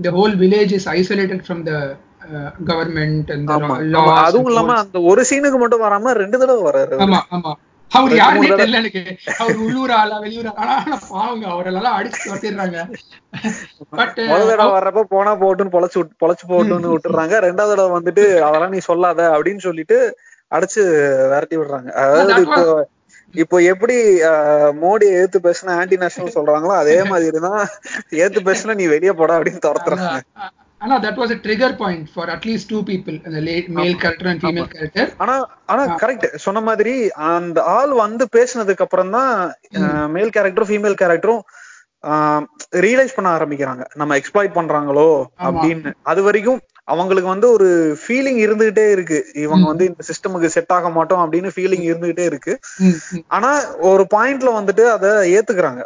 [0.01, 1.73] the whole village is isolated from the
[2.65, 3.29] government.
[4.19, 6.95] அதுவும் இல்லாம அந்த ஒரு சீனுக்கு மட்டும் வராம ரெண்டு தடவை வராரு.
[6.99, 7.51] ஆமா ஆமா
[7.91, 8.47] அவர் யாருன்னே.
[8.53, 9.01] தெரியல எனக்கு.
[9.35, 10.75] அவர் உள்ளூர் ஆளா வெளியூர் ஆனா
[11.05, 12.79] பாவங்க அவரெல்லாம் அடிச்சு துரத்திடுறாங்க
[13.93, 14.19] பட்
[14.75, 17.35] வர்றப்ப போனா போட்டுன்னு பொழைச்சு பொழைச்சு போட்டுன்னு விட்டுறாங்க.
[17.47, 19.99] ரெண்டாவது தடவை வந்துட்டு அதெல்லாம் நீ சொல்லாத அப்படின்னு சொல்லிட்டு
[20.51, 20.81] அடிச்சு
[21.31, 21.89] விரட்டி விடுறாங்க.
[22.03, 22.63] அதாவது இப்போ
[23.35, 23.95] இப்போ எப்படி
[24.81, 27.57] மோடி எதிர்த்து பேசினா ஆன்டி நேஷனல் சொல்றாங்களோ அதே மாதிரி தான்
[28.21, 30.11] ஏத்து பேசினா நீ வெளியே போடா அப்படின்னு துரத்துறாங்க.
[30.81, 33.39] ஆனா that was a trigger point for at least two people அந்த
[33.79, 35.35] male character and female character ஆனா
[35.73, 36.95] ஆனா கரெக்ட் சொன்ன மாதிரி
[37.33, 39.31] அந்த ஆள் வந்து பேசினதுக்கு அப்புறம் தான்
[40.15, 41.43] மேல் கேரக்டரும் ஃபீமேல் கேரக்டரும்
[42.85, 43.83] ரியலைஸ் பண்ண ஆரம்பிக்கிறாங்க.
[43.99, 45.09] நம்ம எக்ஸ்ப்ளாய்ட் பண்றாங்களோ
[45.45, 45.91] அப்படின்னு.
[46.11, 46.59] அது வரைக்கும்
[46.93, 47.67] அவங்களுக்கு வந்து ஒரு
[48.01, 49.19] ஃபீலிங் இருந்துகிட்டே இருக்கு.
[49.43, 52.53] இவங்க வந்து இந்த சிஸ்டமுக்கு செட் ஆக மாட்டோம் அப்படின்னு ஃபீலிங் இருந்துகிட்டே இருக்கு.
[53.37, 53.51] ஆனா
[53.91, 55.07] ஒரு பாயிண்ட்ல வந்துட்டு அத
[55.37, 55.83] ஏத்துக்கிறாங்க.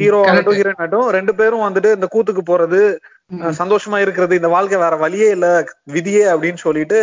[0.00, 2.80] ஹீரோ ஆகட்டும் ஹீரோயின் ஆகட்டும் ரெண்டு பேரும் வந்துட்டு இந்த கூத்துக்கு போறது
[3.34, 6.96] சந்தோஷமா இருக்கிறது இந்த வாழ்க்கை வேற வழியே இல்ல விதியே அப்படின்னு சொல்லிட்டு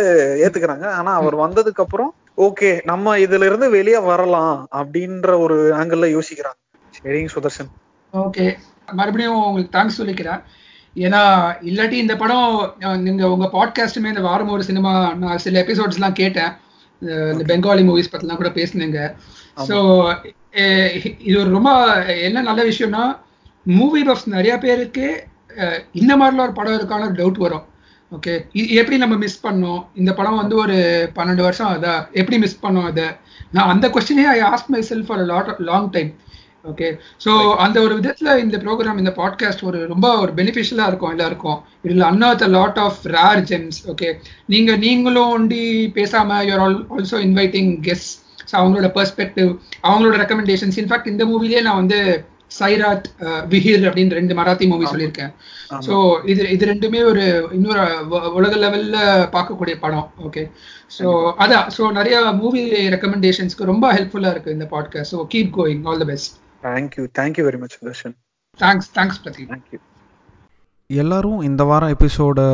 [0.46, 0.86] ஏத்துக்கிறாங்க.
[0.86, 6.74] ஆனா அவர் வந்ததுக்கு அப்புறம் ஓகே நம்ம இதுல இருந்து வெளியே வரலாம் அப்படின்ற ஒரு ஆங்கிள் யோசிக்கிறாங்க.
[7.02, 7.68] சரிங்க சுதர்ஷன்
[8.12, 8.56] ஓகே.
[8.92, 10.42] மறுபடியும் உங்களுக்கு தேங்க்ஸ் சொல்லிக்கிறேன்.
[10.94, 16.52] ஏன்னா இல்லாட்டி இந்த படம் நீங்க உங்க பாட்காஸ்ட்டுமே இந்த வாரம் ஒரு சினிமா நான் சில எபிசோட்ஸ்லாம் கேட்டேன்.
[17.00, 19.14] இந்த- பெங்காலி மூவிஸ் பத்திலாம் கூட பேசுனீங்க.
[19.68, 20.14] ஸோ
[21.18, 23.18] இது ஒரு ரொம்ப என்ன நல்ல விஷயம்னா
[23.64, 25.24] மூவி பஃப்ஸ் நிறைய பேருக்கு
[25.92, 27.64] இந்த மாதிரிலாம் ஒரு படம் இருக்கான ஒரு டவுட் வரும்
[28.12, 28.34] ஓகே
[28.80, 29.80] எப்படி நம்ம மிஸ் பண்ணோம்?
[29.94, 30.76] இந்த படம் வந்து ஒரு
[31.14, 33.06] பன்னெண்டு வருஷம் அதா எப்படி மிஸ் பண்ணோம் அதை?
[33.50, 36.10] நான் அந்த கொஸ்டினே I ask my self for lot long time
[36.64, 36.88] okay
[37.24, 41.58] so அந்த ஒரு விதத்துல இந்த ப்ரோக்ராம் இந்த பாட்காஸ்ட் ஒரு ரொம்ப ஒரு பெனிஃபிஷியலா இருக்கும் எல்லாருக்கும்.
[41.82, 44.08] இதில் unearth lot of rare gems okay
[44.46, 45.62] நீங்க நீங்களும் ஒண்டி
[45.94, 48.12] பேசாம you're all also inviting guest
[48.50, 49.50] so அவங்களோட பெர்ஸ்பெக்டிவ்
[49.88, 52.00] அவங்களோட ரெக்கமெண்டேஷன்ஸ் இன்ஃபேக்ட் இந்த மூவிலேயே நான் வந்து
[52.58, 53.06] சைராட்
[53.52, 55.32] விஹிர் அப்படின்னு ரெண்டு மராத்தி மூவி சொல்லியிருக்கேன்.
[55.86, 55.94] ஸோ
[56.24, 57.84] இது இது ரெண்டுமே ஒரு இன்னொரு
[58.38, 58.98] உலக லெவல்ல
[59.36, 60.08] பார்க்கக்கூடிய படம்.
[60.26, 60.44] ஓகே
[60.98, 61.06] ஸோ
[61.44, 62.62] அதான் ஸோ நிறைய மூவி
[62.96, 67.58] ரெக்கமெண்டேஷன்ஸ்க்கு ரொம்ப ஹெல்ப்ஃபுல்லா இருக்கு இந்த podcast so keep going all the best thank you thank you very
[67.58, 68.14] much Sudarshan
[68.60, 69.80] thanks thanks Pradeep thank you
[70.90, 72.46] எல்லாரும் இந்த வாரம் எபிசோடை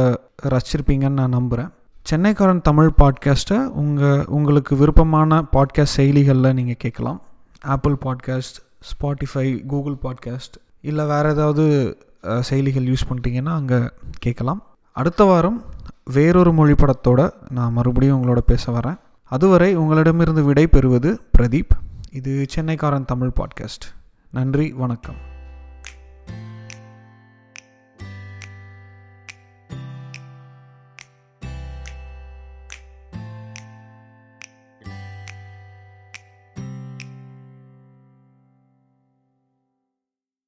[0.48, 1.70] ரசிச்சிருப்பீங்கன்னு நான் நம்புகிறேன்
[2.06, 7.18] சென்னைக்காரன் தமிழ் பாட்காஸ்ட்டை உங்கள் உங்களுக்கு விருப்பமான பாட்காஸ்ட் செயலிகளில் நீங்கள் கேட்கலாம்.
[7.64, 14.62] Apple podcast Spotify Google podcast இல்லை வேறு ஏதாவது செயலிகள் யூஸ் பண்ணிட்டீங்கன்னா அங்கே கேட்கலாம்.
[14.92, 15.64] அடுத்த வாரம்
[16.04, 18.98] வேறொரு மொழி படத்தோட நான் மறுபடியும் உங்களோட பேச வரேன்.
[19.22, 21.76] அதுவரை உங்களிடமிருந்து விடை பெறுவது பிரதீப்.
[22.12, 23.86] இது சென்னைக்காரன் தமிழ் பாட்காஸ்ட்
[24.30, 25.29] நன்றி வணக்கம்.